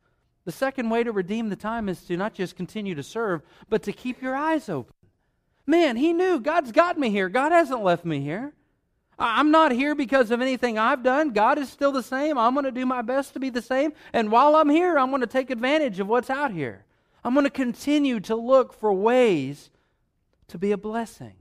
The 0.45 0.53
second 0.53 0.89
way 0.89 1.03
to 1.03 1.11
redeem 1.11 1.49
the 1.49 1.57
time 1.57 1.89
is 1.89 2.01
to 2.05 2.17
not 2.17 2.33
just 2.33 2.55
continue 2.55 2.95
to 2.95 3.03
serve, 3.03 3.43
but 3.69 3.83
to 3.83 3.93
keep 3.93 4.23
your 4.23 4.37
eyes 4.37 4.69
open. 4.69 4.95
Man, 5.67 5.97
he 5.97 6.13
knew 6.13 6.39
God's 6.39 6.71
got 6.71 6.97
me 6.97 7.11
here. 7.11 7.29
God 7.29 7.51
hasn't 7.51 7.83
left 7.83 8.05
me 8.05 8.21
here. 8.21 8.53
I'm 9.19 9.51
not 9.51 9.73
here 9.73 9.95
because 9.95 10.31
of 10.31 10.43
anything 10.43 10.79
I've 10.79 11.03
done. 11.03 11.31
God 11.31 11.59
is 11.59 11.71
still 11.71 11.93
the 11.93 12.03
same. 12.03 12.37
I'm 12.37 12.55
going 12.55 12.65
to 12.65 12.71
do 12.71 12.85
my 12.85 13.01
best 13.01 13.33
to 13.33 13.41
be 13.41 13.49
the 13.49 13.63
same. 13.63 13.93
And 14.13 14.31
while 14.31 14.57
I'm 14.57 14.69
here, 14.69 14.99
I'm 14.99 15.11
going 15.11 15.23
to 15.23 15.27
take 15.27 15.51
advantage 15.51 16.01
of 16.01 16.07
what's 16.07 16.29
out 16.29 16.53
here. 16.53 16.85
I'm 17.25 17.33
going 17.33 17.45
to 17.45 17.51
continue 17.51 18.21
to 18.21 18.37
look 18.37 18.73
for 18.73 18.93
ways 18.93 19.71
to 20.49 20.59
be 20.59 20.71
a 20.71 20.77
blessing. 20.77 21.33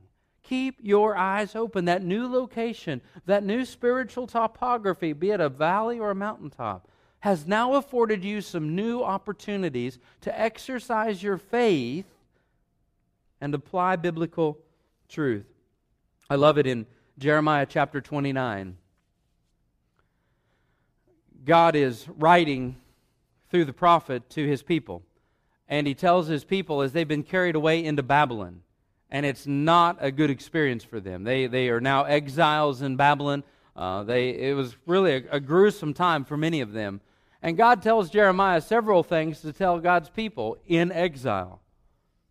Keep 0.41 0.79
your 0.81 1.17
eyes 1.17 1.55
open. 1.55 1.85
That 1.85 2.03
new 2.03 2.27
location, 2.27 3.01
that 3.25 3.43
new 3.43 3.65
spiritual 3.65 4.25
topography, 4.25 5.11
be 5.11 5.31
it 5.31 5.41
a 5.41 5.49
valley 5.49 5.99
or 5.99 6.11
a 6.11 6.15
mountaintop, 6.15 6.87
has 7.19 7.45
now 7.45 7.73
afforded 7.73 8.23
you 8.23 8.39
some 8.39 8.75
new 8.75 9.01
opportunities 9.01 9.99
to 10.21 10.39
exercise 10.39 11.23
your 11.23 11.37
faith 11.37 12.05
and 13.41 13.53
apply 13.53 13.95
biblical 13.95 14.59
truth. 15.09 15.47
I 16.29 16.35
love 16.35 16.57
it 16.57 16.67
in 16.67 16.85
Jeremiah 17.17 17.65
chapter 17.65 18.01
29. 18.01 18.75
God 21.45 21.75
is 21.75 22.05
writing 22.17 22.75
through 23.49 23.65
the 23.65 23.73
prophet 23.73 24.29
to 24.31 24.45
his 24.45 24.61
people. 24.61 25.01
And 25.69 25.87
he 25.87 25.93
tells 25.93 26.27
his 26.27 26.43
people 26.43 26.81
as 26.81 26.91
they've 26.91 27.07
been 27.07 27.23
carried 27.23 27.55
away 27.55 27.85
into 27.85 28.03
Babylon. 28.03 28.63
And 29.09 29.25
it's 29.25 29.47
not 29.47 29.97
a 30.01 30.11
good 30.11 30.29
experience 30.29 30.83
for 30.83 30.99
them. 30.99 31.23
They, 31.23 31.47
they 31.47 31.69
are 31.69 31.79
now 31.79 32.03
exiles 32.03 32.81
in 32.81 32.97
Babylon. 32.97 33.43
Uh, 33.77 34.03
they, 34.03 34.29
it 34.29 34.53
was 34.53 34.75
really 34.85 35.13
a, 35.13 35.23
a 35.31 35.39
gruesome 35.39 35.93
time 35.93 36.25
for 36.25 36.35
many 36.35 36.59
of 36.59 36.73
them. 36.73 36.99
And 37.41 37.55
God 37.55 37.81
tells 37.81 38.09
Jeremiah 38.09 38.59
several 38.59 39.03
things 39.03 39.39
to 39.41 39.53
tell 39.53 39.79
God's 39.79 40.09
people 40.09 40.57
in 40.65 40.91
exile. 40.91 41.61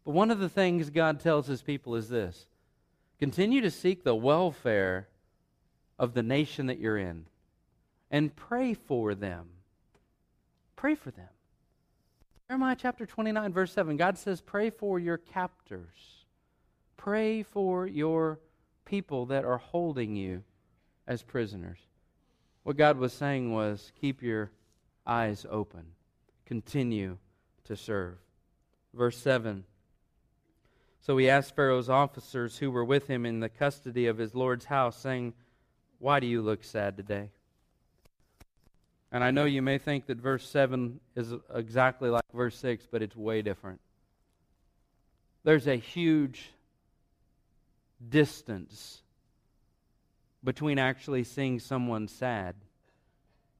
But 0.04 0.12
one 0.12 0.30
of 0.30 0.40
the 0.40 0.48
things 0.48 0.90
God 0.90 1.20
tells 1.20 1.46
his 1.46 1.62
people 1.62 1.94
is 1.94 2.10
this 2.10 2.46
continue 3.24 3.62
to 3.62 3.70
seek 3.70 4.04
the 4.04 4.14
welfare 4.14 5.08
of 5.98 6.12
the 6.12 6.22
nation 6.22 6.66
that 6.66 6.78
you're 6.78 6.98
in 6.98 7.24
and 8.10 8.36
pray 8.36 8.74
for 8.74 9.14
them. 9.14 9.46
Pray 10.76 10.94
for 10.94 11.10
them. 11.10 11.30
Jeremiah 12.46 12.76
chapter 12.78 13.06
29, 13.06 13.50
verse 13.50 13.72
7, 13.72 13.96
God 13.96 14.18
says, 14.18 14.42
Pray 14.42 14.68
for 14.68 14.98
your 14.98 15.16
captors. 15.16 16.26
Pray 16.98 17.42
for 17.42 17.86
your 17.86 18.40
people 18.84 19.24
that 19.24 19.46
are 19.46 19.56
holding 19.56 20.14
you 20.14 20.42
as 21.06 21.22
prisoners. 21.22 21.78
What 22.62 22.76
God 22.76 22.98
was 22.98 23.14
saying 23.14 23.50
was, 23.50 23.90
Keep 23.98 24.20
your 24.20 24.50
eyes 25.06 25.46
open. 25.48 25.86
Continue 26.44 27.16
to 27.64 27.74
serve. 27.74 28.18
Verse 28.92 29.16
7. 29.16 29.64
So 31.04 31.18
he 31.18 31.28
asked 31.28 31.54
Pharaoh's 31.54 31.90
officers 31.90 32.56
who 32.56 32.70
were 32.70 32.82
with 32.84 33.08
him 33.08 33.26
in 33.26 33.40
the 33.40 33.50
custody 33.50 34.06
of 34.06 34.16
his 34.16 34.34
Lord's 34.34 34.64
house, 34.64 34.96
saying, 34.96 35.34
Why 35.98 36.18
do 36.18 36.26
you 36.26 36.40
look 36.40 36.64
sad 36.64 36.96
today? 36.96 37.28
And 39.12 39.22
I 39.22 39.30
know 39.30 39.44
you 39.44 39.60
may 39.60 39.76
think 39.76 40.06
that 40.06 40.16
verse 40.16 40.48
7 40.48 40.98
is 41.14 41.34
exactly 41.54 42.08
like 42.08 42.22
verse 42.32 42.56
6, 42.56 42.88
but 42.90 43.02
it's 43.02 43.14
way 43.14 43.42
different. 43.42 43.82
There's 45.42 45.66
a 45.66 45.76
huge 45.76 46.52
distance 48.08 49.02
between 50.42 50.78
actually 50.78 51.24
seeing 51.24 51.60
someone 51.60 52.08
sad 52.08 52.54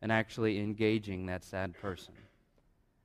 and 0.00 0.10
actually 0.10 0.60
engaging 0.60 1.26
that 1.26 1.44
sad 1.44 1.74
person. 1.74 2.14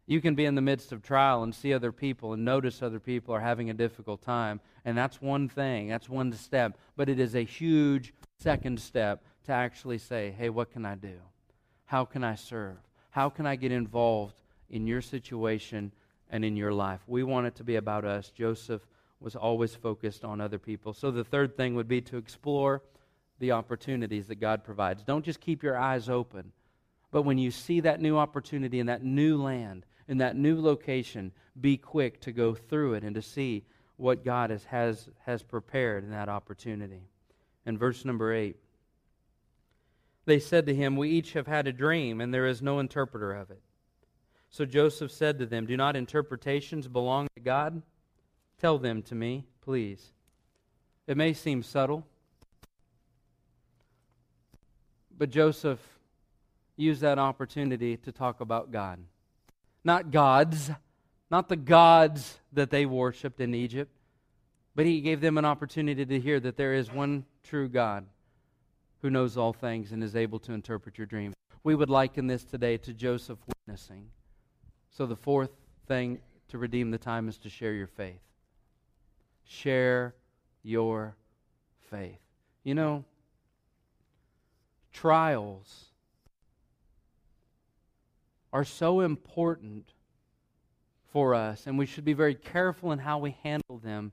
You 0.10 0.22
can 0.22 0.34
be 0.34 0.46
in 0.46 0.56
the 0.56 0.62
midst 0.62 0.92
of 0.92 1.04
trial 1.04 1.44
and 1.44 1.54
see 1.54 1.72
other 1.72 1.92
people 1.92 2.34
and 2.34 2.44
notice 2.44 2.82
other 2.82 3.00
people 3.00 3.36
are 3.36 3.40
having 3.40 3.70
a 3.70 3.76
difficult 3.76 4.24
time, 4.24 4.60
and 4.84 4.98
that's 4.98 5.22
one 5.22 5.48
thing, 5.48 5.88
that's 5.88 6.10
one 6.10 6.34
step, 6.34 6.80
but 6.96 7.10
it 7.10 7.20
is 7.20 7.36
a 7.36 7.44
huge 7.44 8.12
second 8.40 8.80
step 8.80 9.24
to 9.44 9.52
actually 9.52 10.00
say, 10.00 10.34
hey, 10.36 10.50
what 10.50 10.72
can 10.72 10.84
I 10.84 10.96
do? 10.96 11.20
How 11.86 12.06
can 12.06 12.24
I 12.24 12.34
serve? 12.34 12.78
How 13.12 13.30
can 13.30 13.46
I 13.46 13.56
get 13.56 13.72
involved 13.72 14.42
in 14.72 14.88
your 14.88 15.04
situation 15.04 15.92
and 16.32 16.44
in 16.44 16.58
your 16.58 16.74
life? 16.74 17.02
We 17.06 17.22
want 17.22 17.46
it 17.46 17.54
to 17.58 17.64
be 17.64 17.76
about 17.76 18.04
us. 18.04 18.32
Joseph 18.32 18.88
was 19.20 19.36
always 19.36 19.76
focused 19.76 20.26
on 20.26 20.42
other 20.42 20.58
people. 20.58 20.92
So 20.92 21.12
the 21.12 21.24
third 21.24 21.56
thing 21.56 21.76
would 21.76 21.88
be 21.88 22.02
to 22.02 22.18
explore 22.18 22.82
the 23.38 23.52
opportunities 23.52 24.26
that 24.30 24.40
God 24.40 24.64
provides. 24.64 25.04
Don't 25.04 25.24
just 25.24 25.40
keep 25.40 25.62
your 25.62 25.78
eyes 25.78 26.10
open 26.10 26.52
but 27.12 27.24
when 27.24 27.38
you 27.38 27.52
see 27.52 27.80
that 27.82 28.02
new 28.02 28.18
opportunity 28.18 28.80
in 28.80 28.86
that 28.88 29.04
new 29.04 29.42
land, 29.42 29.86
in 30.10 30.18
that 30.18 30.36
new 30.36 30.60
location, 30.60 31.32
be 31.62 31.78
quick 31.78 32.20
to 32.22 32.32
go 32.32 32.56
through 32.56 32.96
it 32.96 33.04
and 33.04 33.14
to 33.14 33.22
see 33.22 33.64
what 33.96 34.26
God 34.26 34.50
has, 34.50 34.64
has, 34.66 35.08
has 35.26 35.44
prepared 35.44 36.04
in 36.04 36.10
that 36.10 36.28
opportunity. 36.28 37.04
In 37.66 37.78
verse 37.78 38.04
number 38.04 38.34
8, 38.34 38.58
they 40.26 40.40
said 40.40 40.66
to 40.66 40.74
him, 40.76 40.96
We 40.96 41.10
each 41.10 41.34
have 41.34 41.46
had 41.46 41.68
a 41.68 41.72
dream, 41.72 42.22
and 42.22 42.34
there 42.34 42.48
is 42.48 42.62
no 42.62 42.80
interpreter 42.80 43.34
of 43.34 43.52
it. 43.52 43.62
So 44.50 44.66
Joseph 44.66 45.12
said 45.12 45.38
to 45.40 45.46
them, 45.46 45.68
Do 45.68 45.78
not 45.78 45.96
interpretations 45.96 46.88
belong 46.88 47.28
to 47.36 47.42
God? 47.42 47.84
Tell 48.60 48.80
them 48.80 49.04
to 49.04 49.16
me, 49.16 49.46
please. 49.62 50.12
It 51.06 51.18
may 51.18 51.34
seem 51.34 51.62
subtle, 51.62 52.06
but 55.16 55.30
Joseph 55.30 55.80
used 56.78 57.02
that 57.02 57.20
opportunity 57.20 57.96
to 57.98 58.12
talk 58.12 58.42
about 58.42 58.72
God. 58.72 59.00
Not 59.84 60.12
gods, 60.12 60.72
not 61.32 61.50
the 61.50 61.56
gods 61.56 62.40
that 62.54 62.70
they 62.70 62.86
worshiped 62.86 63.40
in 63.40 63.54
Egypt, 63.56 63.92
but 64.76 64.86
he 64.86 65.02
gave 65.02 65.22
them 65.22 65.38
an 65.38 65.46
opportunity 65.46 66.06
to 66.06 66.20
hear 66.20 66.40
that 66.40 66.58
there 66.58 66.74
is 66.74 66.92
one 66.92 67.26
true 67.44 67.70
God 67.70 68.06
who 69.02 69.10
knows 69.10 69.38
all 69.38 69.54
things 69.54 69.92
and 69.92 70.04
is 70.04 70.16
able 70.16 70.40
to 70.40 70.54
interpret 70.54 70.98
your 70.98 71.08
dreams. 71.08 71.36
We 71.64 71.76
would 71.76 71.90
liken 71.90 72.28
this 72.28 72.44
today 72.44 72.78
to 72.78 72.94
Joseph 72.94 73.40
witnessing. 73.48 74.10
So 74.90 75.06
the 75.06 75.16
fourth 75.16 75.52
thing 75.88 76.20
to 76.50 76.58
redeem 76.58 76.92
the 76.92 76.98
time 76.98 77.30
is 77.30 77.38
to 77.40 77.50
share 77.50 77.74
your 77.74 77.88
faith. 77.88 78.22
Share 79.46 80.16
your 80.64 81.16
faith. 81.90 82.20
You 82.64 82.76
know, 82.76 83.06
trials 84.92 85.89
are 88.52 88.64
so 88.64 89.02
important 89.02 89.94
for 91.12 91.34
us, 91.34 91.66
and 91.66 91.78
we 91.78 91.86
should 91.86 92.06
be 92.06 92.14
very 92.14 92.36
careful 92.36 92.92
in 92.92 93.00
how 93.00 93.18
we 93.18 93.36
handle 93.44 93.78
them 93.78 94.12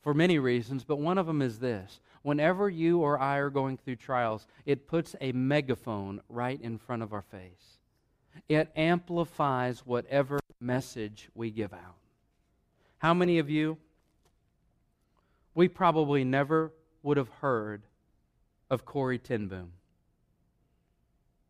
for 0.00 0.14
many 0.14 0.38
reasons, 0.38 0.84
but 0.84 0.98
one 0.98 1.18
of 1.18 1.26
them 1.26 1.40
is 1.40 1.58
this. 1.58 2.00
Whenever 2.22 2.68
you 2.68 3.00
or 3.00 3.20
I 3.20 3.36
are 3.36 3.50
going 3.50 3.76
through 3.76 3.96
trials, 3.96 4.46
it 4.66 4.88
puts 4.88 5.14
a 5.20 5.32
megaphone 5.32 6.20
right 6.28 6.60
in 6.60 6.78
front 6.78 7.02
of 7.02 7.12
our 7.12 7.22
face. 7.22 7.78
It 8.48 8.72
amplifies 8.74 9.86
whatever 9.86 10.40
message 10.60 11.28
we 11.34 11.50
give 11.50 11.72
out. 11.72 11.98
How 12.98 13.14
many 13.14 13.38
of 13.38 13.50
you, 13.50 13.78
we 15.54 15.68
probably 15.68 16.24
never 16.24 16.72
would 17.02 17.16
have 17.16 17.28
heard 17.40 17.82
of 18.70 18.84
Corrie 18.84 19.18
ten 19.18 19.48
Boom? 19.48 19.72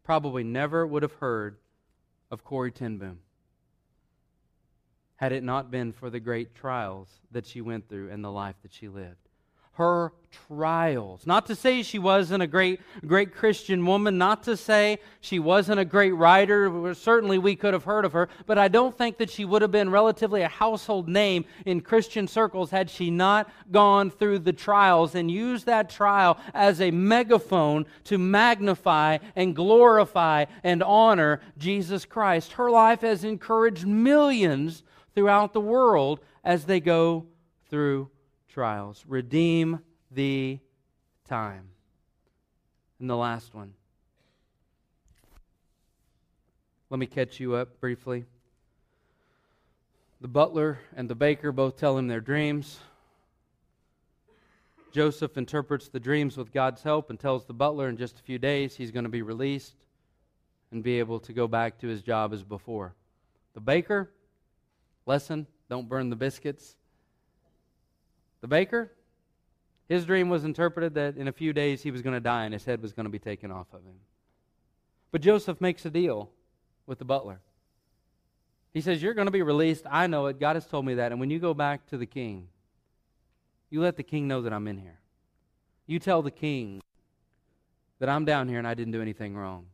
Probably 0.02 0.42
never 0.42 0.86
would 0.86 1.02
have 1.02 1.14
heard 1.14 1.58
of 2.32 2.42
Corrie 2.42 2.72
ten 2.72 2.96
Boom 2.96 3.20
had 5.16 5.30
it 5.30 5.44
not 5.44 5.70
been 5.70 5.92
for 5.92 6.10
the 6.10 6.18
great 6.18 6.52
trials 6.52 7.08
that 7.30 7.46
she 7.46 7.60
went 7.60 7.88
through 7.88 8.10
and 8.10 8.24
the 8.24 8.30
life 8.30 8.56
that 8.62 8.72
she 8.72 8.88
lived. 8.88 9.21
Her 9.72 10.12
trials. 10.48 11.26
Not 11.26 11.46
to 11.46 11.54
say 11.54 11.82
she 11.82 11.98
wasn't 11.98 12.42
a 12.42 12.46
great, 12.46 12.80
great 13.06 13.34
Christian 13.34 13.84
woman, 13.86 14.18
not 14.18 14.42
to 14.44 14.56
say 14.56 14.98
she 15.20 15.38
wasn't 15.38 15.80
a 15.80 15.84
great 15.84 16.12
writer. 16.12 16.94
Certainly 16.94 17.38
we 17.38 17.56
could 17.56 17.74
have 17.74 17.84
heard 17.84 18.04
of 18.04 18.12
her, 18.12 18.28
but 18.46 18.58
I 18.58 18.68
don't 18.68 18.96
think 18.96 19.18
that 19.18 19.30
she 19.30 19.44
would 19.44 19.62
have 19.62 19.70
been 19.70 19.90
relatively 19.90 20.42
a 20.42 20.48
household 20.48 21.08
name 21.08 21.44
in 21.66 21.80
Christian 21.80 22.26
circles 22.26 22.70
had 22.70 22.90
she 22.90 23.10
not 23.10 23.50
gone 23.70 24.10
through 24.10 24.40
the 24.40 24.52
trials 24.52 25.14
and 25.14 25.30
used 25.30 25.66
that 25.66 25.90
trial 25.90 26.38
as 26.54 26.80
a 26.80 26.90
megaphone 26.90 27.86
to 28.04 28.18
magnify 28.18 29.18
and 29.36 29.56
glorify 29.56 30.46
and 30.64 30.82
honor 30.82 31.40
Jesus 31.58 32.04
Christ. 32.04 32.52
Her 32.52 32.70
life 32.70 33.02
has 33.02 33.24
encouraged 33.24 33.86
millions 33.86 34.82
throughout 35.14 35.52
the 35.52 35.60
world 35.60 36.20
as 36.44 36.64
they 36.64 36.80
go 36.80 37.26
through 37.68 38.10
trials. 38.52 39.04
Redeem 39.08 39.80
the 40.10 40.58
time. 41.28 41.68
And 43.00 43.08
the 43.08 43.16
last 43.16 43.54
one. 43.54 43.72
Let 46.90 46.98
me 46.98 47.06
catch 47.06 47.40
you 47.40 47.54
up 47.54 47.80
briefly. 47.80 48.26
The 50.20 50.28
butler 50.28 50.78
and 50.94 51.08
the 51.08 51.14
baker 51.14 51.50
both 51.50 51.76
tell 51.76 51.96
him 51.96 52.06
their 52.06 52.20
dreams. 52.20 52.78
Joseph 54.92 55.38
interprets 55.38 55.88
the 55.88 55.98
dreams 55.98 56.36
with 56.36 56.52
God's 56.52 56.82
help 56.82 57.08
and 57.08 57.18
tells 57.18 57.46
the 57.46 57.54
butler 57.54 57.88
in 57.88 57.96
just 57.96 58.20
a 58.20 58.22
few 58.22 58.38
days 58.38 58.76
he's 58.76 58.90
going 58.90 59.04
to 59.04 59.10
be 59.10 59.22
released 59.22 59.74
and 60.70 60.82
be 60.82 60.98
able 60.98 61.18
to 61.20 61.32
go 61.32 61.48
back 61.48 61.78
to 61.78 61.88
his 61.88 62.02
job 62.02 62.34
as 62.34 62.44
before. 62.44 62.94
The 63.54 63.60
baker, 63.60 64.10
lesson 65.06 65.46
don't 65.70 65.88
burn 65.88 66.10
the 66.10 66.16
biscuits. 66.16 66.76
The 68.42 68.48
baker, 68.48 68.92
his 69.88 70.04
dream 70.04 70.28
was 70.28 70.44
interpreted 70.44 70.94
that 70.94 71.16
in 71.16 71.28
a 71.28 71.32
few 71.32 71.52
days 71.52 71.82
he 71.82 71.90
was 71.90 72.02
going 72.02 72.14
to 72.14 72.20
die 72.20 72.44
and 72.44 72.52
his 72.52 72.64
head 72.64 72.82
was 72.82 72.92
going 72.92 73.04
to 73.04 73.10
be 73.10 73.18
taken 73.18 73.50
off 73.50 73.68
of 73.72 73.82
him. 73.84 73.96
But 75.10 75.22
Joseph 75.22 75.60
makes 75.60 75.86
a 75.86 75.90
deal 75.90 76.30
with 76.86 76.98
the 76.98 77.04
butler. 77.04 77.40
He 78.74 78.80
says, 78.80 79.02
You're 79.02 79.14
going 79.14 79.26
to 79.26 79.32
be 79.32 79.42
released. 79.42 79.84
I 79.88 80.06
know 80.06 80.26
it. 80.26 80.40
God 80.40 80.56
has 80.56 80.66
told 80.66 80.84
me 80.84 80.94
that. 80.94 81.12
And 81.12 81.20
when 81.20 81.30
you 81.30 81.38
go 81.38 81.54
back 81.54 81.86
to 81.86 81.96
the 81.96 82.06
king, 82.06 82.48
you 83.70 83.80
let 83.80 83.96
the 83.96 84.02
king 84.02 84.26
know 84.26 84.42
that 84.42 84.52
I'm 84.52 84.66
in 84.66 84.78
here. 84.78 84.98
You 85.86 85.98
tell 85.98 86.22
the 86.22 86.30
king 86.30 86.80
that 87.98 88.08
I'm 88.08 88.24
down 88.24 88.48
here 88.48 88.58
and 88.58 88.66
I 88.66 88.74
didn't 88.74 88.92
do 88.92 89.02
anything 89.02 89.36
wrong. 89.36 89.66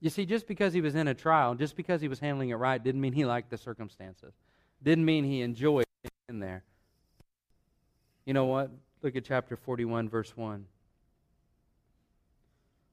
You 0.00 0.10
see, 0.10 0.26
just 0.26 0.46
because 0.46 0.74
he 0.74 0.82
was 0.82 0.94
in 0.94 1.08
a 1.08 1.14
trial, 1.14 1.54
just 1.54 1.76
because 1.76 2.00
he 2.00 2.08
was 2.08 2.20
handling 2.20 2.50
it 2.50 2.56
right, 2.56 2.82
didn't 2.82 3.00
mean 3.00 3.14
he 3.14 3.24
liked 3.24 3.50
the 3.50 3.56
circumstances. 3.56 4.34
Didn't 4.82 5.06
mean 5.06 5.24
he 5.24 5.40
enjoyed 5.40 5.86
being 6.02 6.12
in 6.28 6.40
there. 6.40 6.62
You 8.24 8.32
know 8.32 8.46
what? 8.46 8.70
Look 9.02 9.16
at 9.16 9.24
chapter 9.24 9.56
41, 9.56 10.08
verse 10.08 10.36
1. 10.36 10.64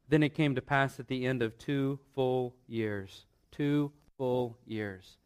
Then 0.10 0.24
it 0.24 0.36
came 0.36 0.56
to 0.56 0.62
pass 0.62 1.00
at 1.00 1.08
the 1.08 1.26
end 1.26 1.42
of 1.42 1.58
two 1.58 2.00
full 2.14 2.54
years, 2.68 3.26
two 3.50 3.94
full 4.18 4.58
years. 4.66 5.18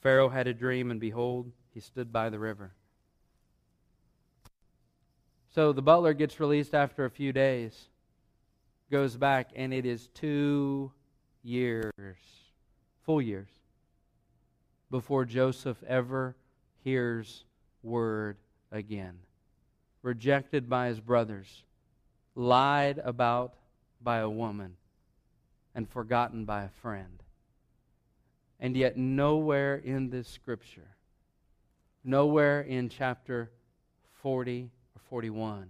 Pharaoh 0.00 0.28
had 0.28 0.48
a 0.48 0.54
dream, 0.54 0.90
and 0.90 0.98
behold, 0.98 1.52
he 1.72 1.78
stood 1.78 2.12
by 2.12 2.28
the 2.28 2.40
river. 2.40 2.72
So 5.54 5.72
the 5.72 5.82
butler 5.82 6.12
gets 6.12 6.40
released 6.40 6.74
after 6.74 7.04
a 7.04 7.10
few 7.10 7.32
days, 7.32 7.88
goes 8.90 9.16
back, 9.16 9.50
and 9.54 9.72
it 9.72 9.86
is 9.86 10.08
two 10.08 10.90
years, 11.44 11.92
full 13.04 13.22
years, 13.22 13.48
before 14.90 15.24
Joseph 15.24 15.82
ever 15.86 16.36
hears 16.82 17.44
word 17.82 18.36
again. 18.72 19.18
Rejected 20.02 20.68
by 20.68 20.88
his 20.88 21.00
brothers, 21.00 21.64
lied 22.34 22.98
about 22.98 23.54
by 24.00 24.18
a 24.18 24.30
woman, 24.30 24.76
and 25.74 25.88
forgotten 25.88 26.44
by 26.44 26.64
a 26.64 26.68
friend. 26.68 27.22
And 28.60 28.76
yet, 28.76 28.96
nowhere 28.96 29.76
in 29.76 30.10
this 30.10 30.28
scripture, 30.28 30.96
nowhere 32.04 32.60
in 32.62 32.88
chapter 32.88 33.50
40 34.22 34.70
or 34.94 35.00
41, 35.08 35.68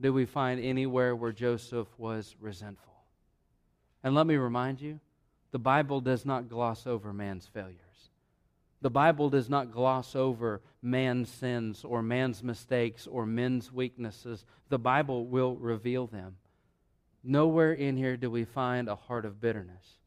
do 0.00 0.12
we 0.12 0.24
find 0.24 0.60
anywhere 0.60 1.14
where 1.14 1.32
Joseph 1.32 1.88
was 1.98 2.34
resentful. 2.40 2.92
And 4.02 4.14
let 4.14 4.26
me 4.26 4.36
remind 4.36 4.80
you, 4.80 4.98
the 5.52 5.58
Bible 5.58 6.00
does 6.00 6.24
not 6.24 6.48
gloss 6.48 6.86
over 6.86 7.12
man's 7.12 7.46
failures. 7.46 7.78
The 8.82 8.90
Bible 8.90 9.30
does 9.30 9.48
not 9.48 9.70
gloss 9.70 10.16
over 10.16 10.60
man's 10.82 11.30
sins 11.30 11.84
or 11.84 12.02
man's 12.02 12.42
mistakes 12.42 13.06
or 13.06 13.24
men's 13.24 13.72
weaknesses. 13.72 14.44
The 14.70 14.78
Bible 14.78 15.24
will 15.24 15.54
reveal 15.54 16.08
them. 16.08 16.36
Nowhere 17.22 17.72
in 17.72 17.96
here 17.96 18.16
do 18.16 18.28
we 18.28 18.44
find 18.44 18.88
a 18.88 18.96
heart 18.96 19.24
of 19.24 19.40
bitterness. 19.40 19.98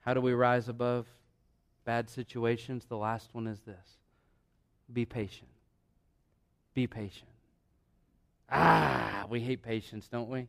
How 0.00 0.14
do 0.14 0.20
we 0.20 0.32
rise 0.32 0.68
above 0.68 1.06
bad 1.84 2.10
situations? 2.10 2.86
The 2.86 2.96
last 2.96 3.32
one 3.32 3.46
is 3.46 3.60
this 3.60 3.98
be 4.92 5.04
patient. 5.04 5.48
Be 6.74 6.88
patient. 6.88 7.30
Ah, 8.50 9.26
we 9.30 9.40
hate 9.40 9.62
patience, 9.62 10.08
don't 10.08 10.28
we? 10.28 10.48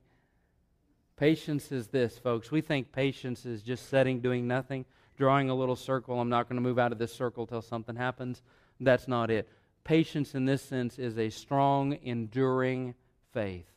Patience 1.17 1.71
is 1.71 1.87
this, 1.87 2.17
folks. 2.17 2.51
We 2.51 2.61
think 2.61 2.91
patience 2.91 3.45
is 3.45 3.61
just 3.61 3.89
sitting, 3.89 4.19
doing 4.19 4.47
nothing 4.47 4.85
drawing 5.17 5.49
a 5.49 5.55
little 5.55 5.75
circle. 5.75 6.19
I'm 6.19 6.29
not 6.29 6.49
going 6.49 6.57
to 6.57 6.67
move 6.67 6.79
out 6.79 6.91
of 6.91 6.97
this 6.97 7.13
circle 7.13 7.47
till 7.47 7.61
something 7.61 7.95
happens. 7.95 8.41
That's 8.79 9.07
not 9.07 9.31
it. 9.31 9.47
Patience 9.83 10.35
in 10.35 10.45
this 10.45 10.61
sense 10.61 10.97
is 10.97 11.17
a 11.17 11.29
strong, 11.29 11.97
enduring 12.03 12.95
faith, 13.33 13.67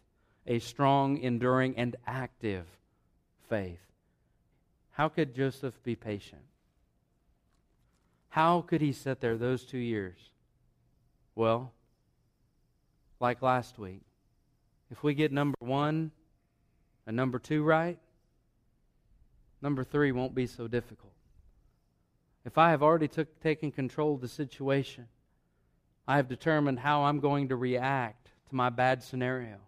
a 0.46 0.58
strong, 0.58 1.18
enduring, 1.18 1.76
and 1.76 1.96
active 2.06 2.66
faith. 3.48 3.80
How 4.92 5.08
could 5.08 5.34
Joseph 5.34 5.80
be 5.82 5.94
patient? 5.94 6.42
How 8.30 8.62
could 8.62 8.80
he 8.80 8.92
sit 8.92 9.20
there 9.20 9.36
those 9.36 9.64
two 9.64 9.78
years? 9.78 10.18
Well, 11.34 11.72
like 13.20 13.42
last 13.42 13.78
week, 13.78 14.02
if 14.90 15.02
we 15.02 15.14
get 15.14 15.30
number 15.30 15.56
one 15.60 16.10
and 17.06 17.16
number 17.16 17.38
two 17.38 17.62
right, 17.62 17.98
number 19.60 19.84
three 19.84 20.12
won't 20.12 20.34
be 20.34 20.46
so 20.46 20.66
difficult 20.66 21.07
if 22.48 22.56
I 22.56 22.70
have 22.70 22.82
already 22.82 23.08
took, 23.08 23.40
taken 23.42 23.70
control 23.70 24.14
of 24.14 24.22
the 24.22 24.28
situation, 24.28 25.06
I 26.06 26.16
have 26.16 26.28
determined 26.28 26.78
how 26.78 27.02
I'm 27.02 27.20
going 27.20 27.48
to 27.50 27.56
react 27.56 28.30
to 28.48 28.54
my 28.54 28.70
bad 28.70 29.02
scenario. 29.02 29.58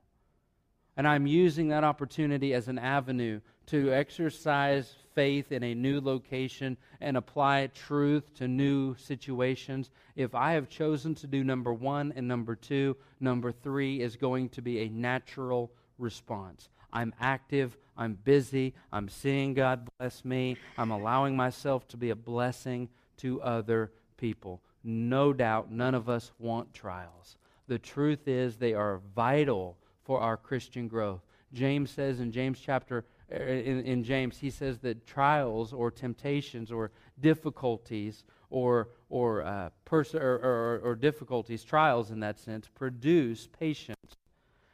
And 0.97 1.07
I'm 1.07 1.27
using 1.27 1.69
that 1.69 1.85
opportunity 1.85 2.55
as 2.55 2.69
an 2.69 2.79
avenue 2.79 3.43
to 3.66 3.93
exercise 3.93 4.95
faith 5.14 5.53
in 5.53 5.62
a 5.62 5.75
new 5.75 6.01
location 6.01 6.79
and 7.03 7.19
apply 7.19 7.66
truth 7.66 8.33
to 8.37 8.49
new 8.49 8.95
situations. 8.97 9.90
If 10.16 10.35
I 10.35 10.53
have 10.53 10.71
chosen 10.71 11.14
to 11.16 11.27
do 11.27 11.45
number 11.45 11.75
one 11.75 12.14
and 12.16 12.27
number 12.27 12.57
two, 12.57 12.97
number 13.21 13.53
three 13.53 14.01
is 14.01 14.16
going 14.16 14.49
to 14.51 14.62
be 14.62 14.81
a 14.81 14.88
natural 14.88 15.71
response. 15.99 16.71
I'm 16.92 17.14
active, 17.20 17.76
I'm 17.96 18.14
busy, 18.14 18.74
I'm 18.92 19.09
seeing 19.09 19.55
God 19.55 19.88
bless 19.98 20.24
me, 20.24 20.57
I'm 20.79 20.90
allowing 20.90 21.37
myself 21.37 21.87
to 21.88 21.96
be 21.96 22.11
a 22.11 22.16
blessing 22.16 22.88
to 23.18 23.40
other 23.42 23.92
people. 24.16 24.61
No 24.83 25.33
doubt 25.33 25.70
none 25.70 25.94
of 25.94 26.09
us 26.09 26.33
want 26.38 26.72
trials. 26.72 27.37
The 27.68 27.79
truth 27.79 28.26
is, 28.26 28.57
they 28.57 28.74
are 28.74 29.00
vital 29.14 29.76
for 30.03 30.20
our 30.20 30.37
Christian 30.37 30.88
growth. 30.88 31.20
James 31.53 31.90
says 31.90 32.20
in 32.20 32.33
James 32.33 32.59
chapter 32.61 33.05
in, 33.31 33.85
in 33.85 34.05
James, 34.05 34.38
he 34.38 34.50
says 34.50 34.79
that 34.79 35.07
trials 35.07 35.72
or 35.72 35.90
temptations 35.90 36.72
or 36.72 36.90
difficulties 37.20 38.24
or, 38.50 38.88
or, 39.09 39.42
uh, 39.42 39.70
pers- 39.85 40.14
or, 40.14 40.35
or, 40.42 40.81
or 40.83 40.94
difficulties, 40.96 41.62
trials 41.62 42.11
in 42.11 42.20
that 42.20 42.38
sense, 42.38 42.68
produce 42.74 43.46
patience. 43.46 43.96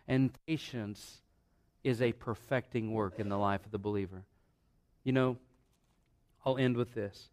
And 0.08 0.30
patience 0.46 1.22
is 1.86 2.02
a 2.02 2.10
perfecting 2.10 2.92
work 2.92 3.20
in 3.20 3.28
the 3.28 3.38
life 3.38 3.64
of 3.64 3.70
the 3.70 3.78
believer. 3.78 4.24
You 5.04 5.12
know, 5.12 5.36
I'll 6.44 6.58
end 6.58 6.76
with 6.76 6.94
this. 6.94 7.28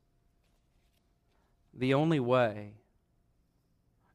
The 1.73 1.95
only 1.95 2.19
way 2.19 2.73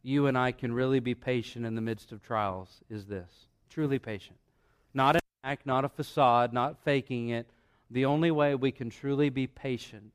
you 0.05 0.29
and 0.29 0.39
I 0.39 0.53
can 0.53 0.73
really 0.73 1.01
be 1.01 1.17
patient 1.17 1.67
in 1.67 1.75
the 1.75 1.81
midst 1.81 2.13
of 2.13 2.23
trials 2.23 2.83
is 2.89 3.07
this 3.07 3.49
truly 3.69 3.99
patient. 3.99 4.39
Not 4.95 5.17
an 5.17 5.23
act, 5.43 5.67
not 5.67 5.85
a 5.85 5.89
facade, 5.89 6.53
not 6.53 6.85
faking 6.85 7.31
it. 7.31 7.51
The 7.91 8.05
only 8.05 8.31
way 8.31 8.55
we 8.55 8.71
can 8.71 8.91
truly 8.91 9.31
be 9.31 9.49
patient 9.49 10.15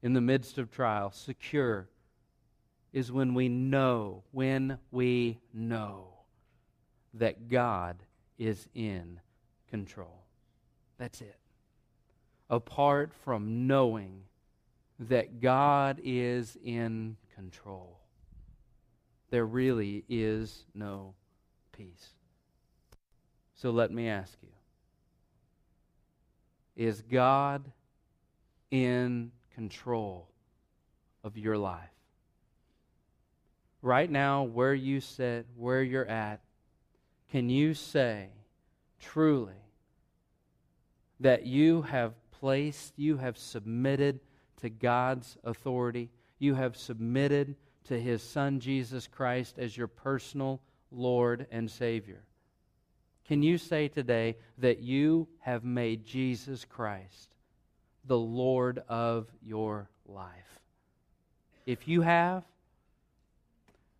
in 0.00 0.12
the 0.12 0.20
midst 0.20 0.58
of 0.58 0.70
trial, 0.70 1.10
secure, 1.10 1.88
is 2.92 3.10
when 3.10 3.34
we 3.34 3.48
know, 3.48 4.22
when 4.30 4.78
we 4.92 5.40
know 5.52 6.06
that 7.14 7.48
God 7.48 7.96
is 8.38 8.68
in 8.76 9.18
control. 9.70 10.24
That's 10.98 11.20
it. 11.20 11.36
Apart 12.50 13.12
from 13.24 13.66
knowing 13.66 14.24
that 14.98 15.40
God 15.40 16.00
is 16.04 16.58
in 16.62 17.16
control, 17.34 17.98
there 19.30 19.46
really 19.46 20.04
is 20.08 20.64
no 20.74 21.14
peace. 21.72 22.10
So 23.54 23.70
let 23.70 23.90
me 23.92 24.08
ask 24.08 24.36
you 24.42 24.48
Is 26.76 27.02
God 27.02 27.70
in 28.70 29.30
control 29.54 30.28
of 31.22 31.38
your 31.38 31.56
life? 31.56 31.88
Right 33.82 34.10
now, 34.10 34.42
where 34.42 34.74
you 34.74 35.00
sit, 35.00 35.46
where 35.56 35.82
you're 35.82 36.06
at, 36.06 36.40
can 37.30 37.48
you 37.48 37.72
say 37.72 38.28
truly 38.98 39.59
that 41.20 41.46
you 41.46 41.82
have 41.82 42.14
placed, 42.30 42.94
you 42.96 43.18
have 43.18 43.38
submitted 43.38 44.20
to 44.60 44.70
God's 44.70 45.36
authority? 45.44 46.10
You 46.38 46.54
have 46.54 46.76
submitted 46.76 47.56
to 47.84 48.00
His 48.00 48.22
Son 48.22 48.60
Jesus 48.60 49.06
Christ 49.06 49.58
as 49.58 49.76
your 49.76 49.88
personal 49.88 50.60
Lord 50.90 51.46
and 51.50 51.70
Savior? 51.70 52.24
Can 53.26 53.42
you 53.42 53.58
say 53.58 53.88
today 53.88 54.36
that 54.58 54.80
you 54.80 55.28
have 55.40 55.62
made 55.62 56.04
Jesus 56.04 56.64
Christ 56.64 57.30
the 58.04 58.18
Lord 58.18 58.82
of 58.88 59.28
your 59.42 59.88
life? 60.06 60.60
If 61.66 61.86
you 61.86 62.00
have, 62.00 62.42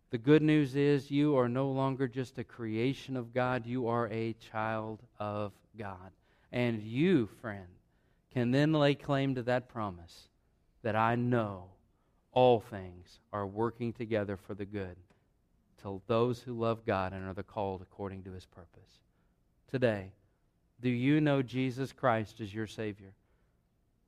the 0.09 0.17
good 0.17 0.41
news 0.41 0.75
is 0.75 1.09
you 1.09 1.37
are 1.37 1.47
no 1.47 1.69
longer 1.69 2.07
just 2.07 2.37
a 2.39 2.43
creation 2.43 3.15
of 3.15 3.33
God, 3.33 3.65
you 3.65 3.87
are 3.87 4.09
a 4.09 4.33
child 4.51 4.99
of 5.17 5.53
God. 5.77 6.11
And 6.51 6.81
you, 6.81 7.27
friend, 7.41 7.67
can 8.33 8.51
then 8.51 8.73
lay 8.73 8.95
claim 8.95 9.35
to 9.35 9.43
that 9.43 9.69
promise 9.69 10.27
that 10.83 10.95
I 10.95 11.15
know 11.15 11.65
all 12.31 12.59
things 12.59 13.19
are 13.31 13.45
working 13.45 13.93
together 13.93 14.37
for 14.37 14.53
the 14.53 14.65
good 14.65 14.95
to 15.81 16.01
those 16.07 16.41
who 16.41 16.53
love 16.53 16.85
God 16.85 17.13
and 17.13 17.25
are 17.25 17.33
the 17.33 17.43
called 17.43 17.81
according 17.81 18.23
to 18.23 18.31
his 18.31 18.45
purpose. 18.45 18.99
Today, 19.69 20.11
do 20.79 20.89
you 20.89 21.21
know 21.21 21.41
Jesus 21.41 21.91
Christ 21.91 22.39
as 22.41 22.53
your 22.53 22.67
Savior? 22.67 23.13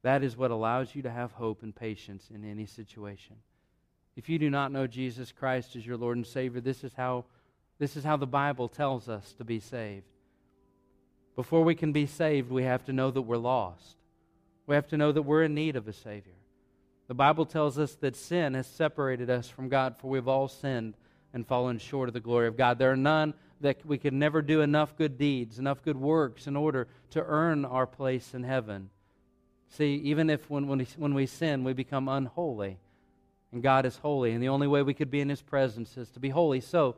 That 0.02 0.24
is 0.24 0.38
what 0.38 0.52
allows 0.52 0.96
you 0.96 1.02
to 1.04 1.10
have 1.10 1.32
hope 1.32 1.64
and 1.64 1.76
patience 1.76 2.30
in 2.34 2.44
any 2.44 2.66
situation. 2.66 3.38
If 4.16 4.30
you 4.30 4.38
do 4.38 4.50
not 4.50 4.72
know 4.72 4.86
Jesus 4.86 5.32
Christ 5.32 5.76
as 5.76 5.86
your 5.86 5.98
Lord 5.98 6.18
and 6.18 6.28
Savior, 6.28 6.62
this 6.62 6.84
is 6.84 6.94
how, 6.94 7.26
this 7.80 7.96
is 7.96 8.04
how 8.04 8.18
the 8.18 8.28
Bible 8.28 8.68
tells 8.68 9.10
us 9.10 9.34
to 9.34 9.44
be 9.44 9.60
saved. 9.60 10.06
Before 11.36 11.64
we 11.64 11.76
can 11.76 11.92
be 11.92 12.06
saved, 12.06 12.52
we 12.52 12.64
have 12.64 12.86
to 12.86 12.94
know 12.94 13.12
that 13.12 13.22
we're 13.22 13.38
lost. 13.38 13.96
We 14.68 14.76
have 14.76 14.88
to 14.90 14.98
know 14.98 15.12
that 15.12 15.24
we're 15.24 15.44
in 15.44 15.56
need 15.56 15.76
of 15.76 15.88
a 15.88 15.94
Savior. 15.94 16.34
The 17.08 17.14
Bible 17.14 17.46
tells 17.46 17.78
us 17.78 17.96
that 17.96 18.16
sin 18.16 18.54
has 18.54 18.68
separated 18.68 19.30
us 19.30 19.50
from 19.50 19.70
God, 19.70 19.98
for 19.98 20.10
we've 20.10 20.28
all 20.28 20.48
sinned 20.48 20.96
and 21.34 21.46
fallen 21.46 21.80
short 21.80 22.08
of 22.08 22.14
the 22.14 22.20
glory 22.20 22.48
of 22.48 22.56
God. 22.56 22.78
There 22.78 22.92
are 22.92 22.98
none 22.98 23.34
that 23.62 23.86
we 23.86 23.98
could 23.98 24.14
never 24.14 24.42
do 24.42 24.62
enough 24.62 24.96
good 24.96 25.18
deeds, 25.18 25.58
enough 25.58 25.84
good 25.84 25.98
works 25.98 26.48
in 26.48 26.56
order 26.56 26.88
to 27.12 27.24
earn 27.24 27.66
our 27.66 27.88
place 27.88 28.34
in 28.34 28.44
heaven. 28.44 28.90
See, 29.70 29.96
even 29.96 30.30
if 30.30 30.50
when, 30.50 30.68
when, 30.68 30.80
we, 30.80 30.88
when 30.98 31.14
we 31.14 31.26
sin, 31.26 31.64
we 31.64 31.74
become 31.74 32.08
unholy, 32.08 32.78
and 33.52 33.64
God 33.64 33.86
is 33.86 33.98
holy, 33.98 34.32
and 34.32 34.44
the 34.44 34.50
only 34.50 34.68
way 34.68 34.84
we 34.84 34.94
could 34.94 35.10
be 35.10 35.22
in 35.22 35.30
His 35.30 35.42
presence 35.42 35.98
is 35.98 36.10
to 36.12 36.20
be 36.20 36.30
holy. 36.30 36.62
So, 36.62 36.96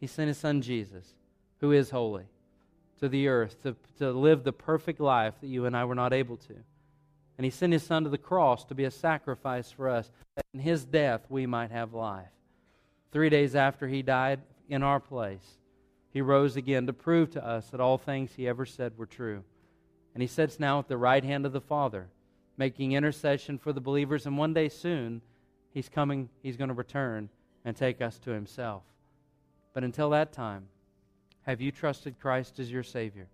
He 0.00 0.06
sent 0.06 0.28
His 0.28 0.38
Son 0.38 0.62
Jesus, 0.62 1.14
who 1.60 1.72
is 1.72 1.90
holy, 1.90 2.24
to 3.00 3.08
the 3.08 3.28
earth 3.28 3.62
to, 3.62 3.76
to 3.98 4.12
live 4.12 4.44
the 4.44 4.52
perfect 4.52 5.00
life 5.00 5.34
that 5.40 5.48
you 5.48 5.66
and 5.66 5.76
I 5.76 5.84
were 5.84 5.94
not 5.94 6.12
able 6.12 6.36
to. 6.36 6.54
And 7.36 7.44
he 7.44 7.50
sent 7.50 7.72
his 7.72 7.84
son 7.84 8.04
to 8.04 8.10
the 8.10 8.18
cross 8.18 8.64
to 8.64 8.74
be 8.74 8.84
a 8.84 8.90
sacrifice 8.90 9.70
for 9.70 9.88
us, 9.88 10.10
that 10.34 10.44
in 10.52 10.60
his 10.60 10.84
death 10.84 11.24
we 11.28 11.46
might 11.46 11.70
have 11.70 11.94
life. 11.94 12.26
Three 13.12 13.30
days 13.30 13.54
after 13.54 13.86
he 13.88 14.02
died 14.02 14.40
in 14.68 14.82
our 14.82 15.00
place, 15.00 15.58
he 16.12 16.20
rose 16.20 16.56
again 16.56 16.86
to 16.86 16.92
prove 16.92 17.30
to 17.30 17.46
us 17.46 17.68
that 17.70 17.80
all 17.80 17.96
things 17.96 18.32
he 18.34 18.48
ever 18.48 18.66
said 18.66 18.98
were 18.98 19.06
true. 19.06 19.44
And 20.14 20.22
he 20.22 20.26
sits 20.26 20.58
now 20.58 20.80
at 20.80 20.88
the 20.88 20.96
right 20.96 21.22
hand 21.22 21.46
of 21.46 21.52
the 21.52 21.60
Father, 21.60 22.08
making 22.56 22.92
intercession 22.92 23.56
for 23.56 23.72
the 23.72 23.80
believers. 23.80 24.26
And 24.26 24.36
one 24.36 24.52
day 24.52 24.68
soon, 24.68 25.22
he's 25.72 25.88
coming, 25.88 26.28
he's 26.42 26.56
going 26.56 26.68
to 26.68 26.74
return 26.74 27.28
and 27.64 27.76
take 27.76 28.02
us 28.02 28.18
to 28.20 28.30
himself. 28.30 28.82
But 29.74 29.84
until 29.84 30.10
that 30.10 30.32
time, 30.32 30.66
have 31.48 31.62
you 31.62 31.72
trusted 31.72 32.20
Christ 32.20 32.58
as 32.58 32.70
your 32.70 32.82
Savior? 32.82 33.26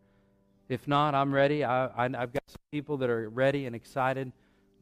If 0.69 0.87
not, 0.87 1.17
I'm 1.17 1.35
ready. 1.35 1.65
I, 1.65 1.87
I've 1.97 2.33
got 2.33 2.45
some 2.47 2.61
people 2.71 2.97
that 2.99 3.11
are 3.11 3.29
ready 3.29 3.67
and 3.67 3.75
excited 3.75 4.31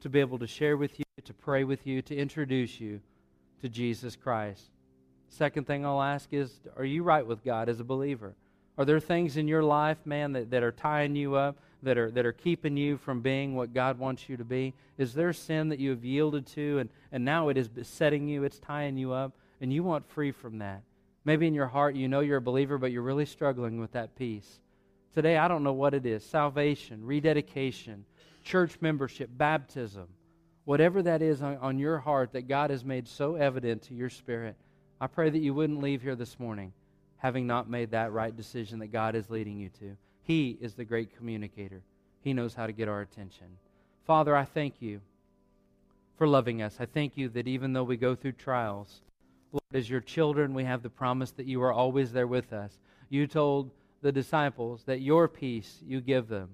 to 0.02 0.10
be 0.10 0.20
able 0.20 0.38
to 0.38 0.46
share 0.46 0.76
with 0.76 0.98
you, 0.98 1.04
to 1.24 1.32
pray 1.32 1.64
with 1.64 1.86
you, 1.86 2.02
to 2.02 2.14
introduce 2.14 2.78
you 2.78 3.00
to 3.62 3.70
Jesus 3.70 4.16
Christ. 4.16 4.64
Second 5.30 5.66
thing 5.66 5.86
I'll 5.86 6.02
ask 6.02 6.30
is 6.30 6.60
Are 6.76 6.84
you 6.84 7.02
right 7.02 7.26
with 7.26 7.42
God 7.42 7.70
as 7.70 7.80
a 7.80 7.84
believer? 7.84 8.34
Are 8.76 8.84
there 8.84 9.00
things 9.00 9.38
in 9.38 9.48
your 9.48 9.62
life, 9.62 9.98
man, 10.04 10.32
that, 10.32 10.50
that 10.50 10.62
are 10.62 10.72
tying 10.72 11.16
you 11.16 11.34
up, 11.34 11.56
that 11.82 11.96
are, 11.96 12.10
that 12.10 12.26
are 12.26 12.32
keeping 12.32 12.76
you 12.76 12.98
from 12.98 13.22
being 13.22 13.54
what 13.54 13.72
God 13.72 13.98
wants 13.98 14.28
you 14.28 14.36
to 14.36 14.44
be? 14.44 14.74
Is 14.98 15.14
there 15.14 15.32
sin 15.32 15.70
that 15.70 15.78
you 15.78 15.88
have 15.90 16.04
yielded 16.04 16.46
to 16.48 16.80
and, 16.80 16.90
and 17.10 17.24
now 17.24 17.48
it 17.48 17.56
is 17.56 17.70
setting 17.82 18.28
you, 18.28 18.44
it's 18.44 18.58
tying 18.58 18.98
you 18.98 19.12
up, 19.12 19.32
and 19.62 19.72
you 19.72 19.82
want 19.82 20.06
free 20.06 20.32
from 20.32 20.58
that? 20.58 20.82
Maybe 21.24 21.46
in 21.46 21.54
your 21.54 21.68
heart 21.68 21.94
you 21.94 22.08
know 22.08 22.20
you're 22.20 22.38
a 22.38 22.42
believer, 22.42 22.78
but 22.78 22.90
you're 22.90 23.02
really 23.02 23.26
struggling 23.26 23.80
with 23.80 23.92
that 23.92 24.16
peace. 24.16 24.60
Today, 25.14 25.36
I 25.36 25.46
don't 25.46 25.62
know 25.62 25.72
what 25.72 25.94
it 25.94 26.06
is 26.06 26.24
salvation, 26.24 27.04
rededication, 27.04 28.04
church 28.42 28.78
membership, 28.80 29.30
baptism, 29.36 30.08
whatever 30.64 31.02
that 31.02 31.22
is 31.22 31.42
on, 31.42 31.58
on, 31.58 31.78
your 31.78 31.98
heart 31.98 32.32
that 32.32 32.48
God 32.48 32.70
has 32.70 32.84
made 32.84 33.06
so 33.06 33.36
evident 33.36 33.82
to 33.82 33.94
your 33.94 34.10
spirit. 34.10 34.56
I 35.00 35.06
pray 35.06 35.30
that 35.30 35.38
you 35.38 35.54
wouldn't 35.54 35.82
leave 35.82 36.02
here 36.02 36.16
this 36.16 36.40
morning 36.40 36.72
having 37.18 37.46
not 37.46 37.70
made 37.70 37.92
that 37.92 38.10
right 38.10 38.36
decision 38.36 38.80
that 38.80 38.88
God 38.88 39.14
is 39.14 39.30
leading 39.30 39.56
you 39.56 39.68
to. 39.78 39.96
He 40.24 40.58
is 40.60 40.74
the 40.74 40.84
great 40.84 41.16
communicator, 41.16 41.82
He 42.22 42.32
knows 42.32 42.54
how 42.54 42.66
to 42.66 42.72
get 42.72 42.88
our 42.88 43.00
attention. 43.00 43.46
Father, 44.06 44.34
I 44.34 44.44
thank 44.44 44.80
you 44.80 45.00
for 46.18 46.26
loving 46.26 46.62
us. 46.62 46.78
I 46.80 46.86
thank 46.86 47.16
you 47.16 47.28
that 47.30 47.46
even 47.46 47.72
though 47.72 47.84
we 47.84 47.96
go 47.96 48.16
through 48.16 48.32
trials, 48.32 49.02
Lord, 49.52 49.62
as 49.72 49.88
your 49.88 50.00
children, 50.00 50.54
we 50.54 50.64
have 50.64 50.82
the 50.82 50.90
promise 50.90 51.30
that 51.32 51.46
you 51.46 51.62
are 51.62 51.72
always 51.72 52.12
there 52.12 52.26
with 52.26 52.52
us. 52.52 52.78
You 53.08 53.26
told 53.26 53.70
the 54.00 54.12
disciples 54.12 54.82
that 54.84 55.00
your 55.00 55.28
peace 55.28 55.78
you 55.86 56.00
give 56.00 56.28
them, 56.28 56.50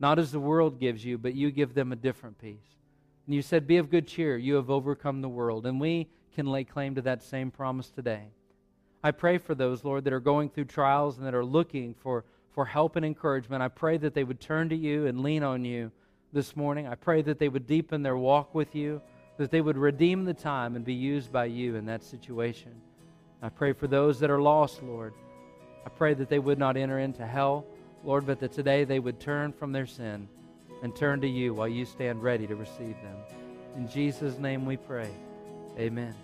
not 0.00 0.18
as 0.18 0.32
the 0.32 0.40
world 0.40 0.80
gives 0.80 1.04
you, 1.04 1.18
but 1.18 1.34
you 1.34 1.50
give 1.50 1.74
them 1.74 1.92
a 1.92 1.96
different 1.96 2.38
peace. 2.38 2.76
And 3.26 3.34
you 3.34 3.42
said, 3.42 3.66
Be 3.66 3.76
of 3.76 3.90
good 3.90 4.06
cheer, 4.06 4.38
you 4.38 4.54
have 4.54 4.70
overcome 4.70 5.20
the 5.20 5.28
world. 5.28 5.66
And 5.66 5.78
we 5.78 6.08
can 6.34 6.46
lay 6.46 6.64
claim 6.64 6.94
to 6.94 7.02
that 7.02 7.22
same 7.22 7.50
promise 7.50 7.90
today. 7.90 8.28
I 9.04 9.10
pray 9.10 9.38
for 9.38 9.54
those, 9.54 9.84
Lord, 9.84 10.04
that 10.04 10.12
are 10.12 10.20
going 10.20 10.48
through 10.48 10.64
trials 10.64 11.18
and 11.18 11.26
that 11.26 11.34
are 11.34 11.44
looking 11.44 11.94
for, 11.94 12.24
for 12.52 12.64
help 12.64 12.96
and 12.96 13.04
encouragement. 13.04 13.62
I 13.62 13.68
pray 13.68 13.96
that 13.98 14.14
they 14.14 14.24
would 14.24 14.40
turn 14.40 14.68
to 14.70 14.76
you 14.76 15.06
and 15.06 15.20
lean 15.20 15.42
on 15.42 15.64
you 15.64 15.92
this 16.32 16.56
morning. 16.56 16.86
I 16.86 16.94
pray 16.94 17.22
that 17.22 17.38
they 17.38 17.48
would 17.48 17.66
deepen 17.66 18.02
their 18.02 18.16
walk 18.16 18.54
with 18.54 18.74
you, 18.74 19.00
that 19.38 19.50
they 19.50 19.60
would 19.60 19.78
redeem 19.78 20.24
the 20.24 20.34
time 20.34 20.76
and 20.76 20.84
be 20.84 20.94
used 20.94 21.32
by 21.32 21.46
you 21.46 21.76
in 21.76 21.86
that 21.86 22.02
situation. 22.04 22.72
I 23.40 23.48
pray 23.48 23.72
for 23.72 23.86
those 23.86 24.20
that 24.20 24.30
are 24.30 24.40
lost, 24.40 24.82
Lord. 24.82 25.14
I 25.86 25.88
pray 25.88 26.12
that 26.14 26.28
they 26.28 26.40
would 26.40 26.58
not 26.58 26.76
enter 26.76 26.98
into 26.98 27.24
hell, 27.26 27.64
Lord, 28.04 28.26
but 28.26 28.40
that 28.40 28.52
today 28.52 28.84
they 28.84 28.98
would 28.98 29.20
turn 29.20 29.52
from 29.52 29.72
their 29.72 29.86
sin 29.86 30.28
and 30.82 30.94
turn 30.94 31.20
to 31.20 31.28
you 31.28 31.54
while 31.54 31.68
you 31.68 31.84
stand 31.84 32.22
ready 32.22 32.46
to 32.46 32.56
receive 32.56 32.96
them. 33.02 33.16
In 33.76 33.88
Jesus' 33.88 34.38
name 34.38 34.66
we 34.66 34.76
pray. 34.76 35.10
Amen. 35.78 36.14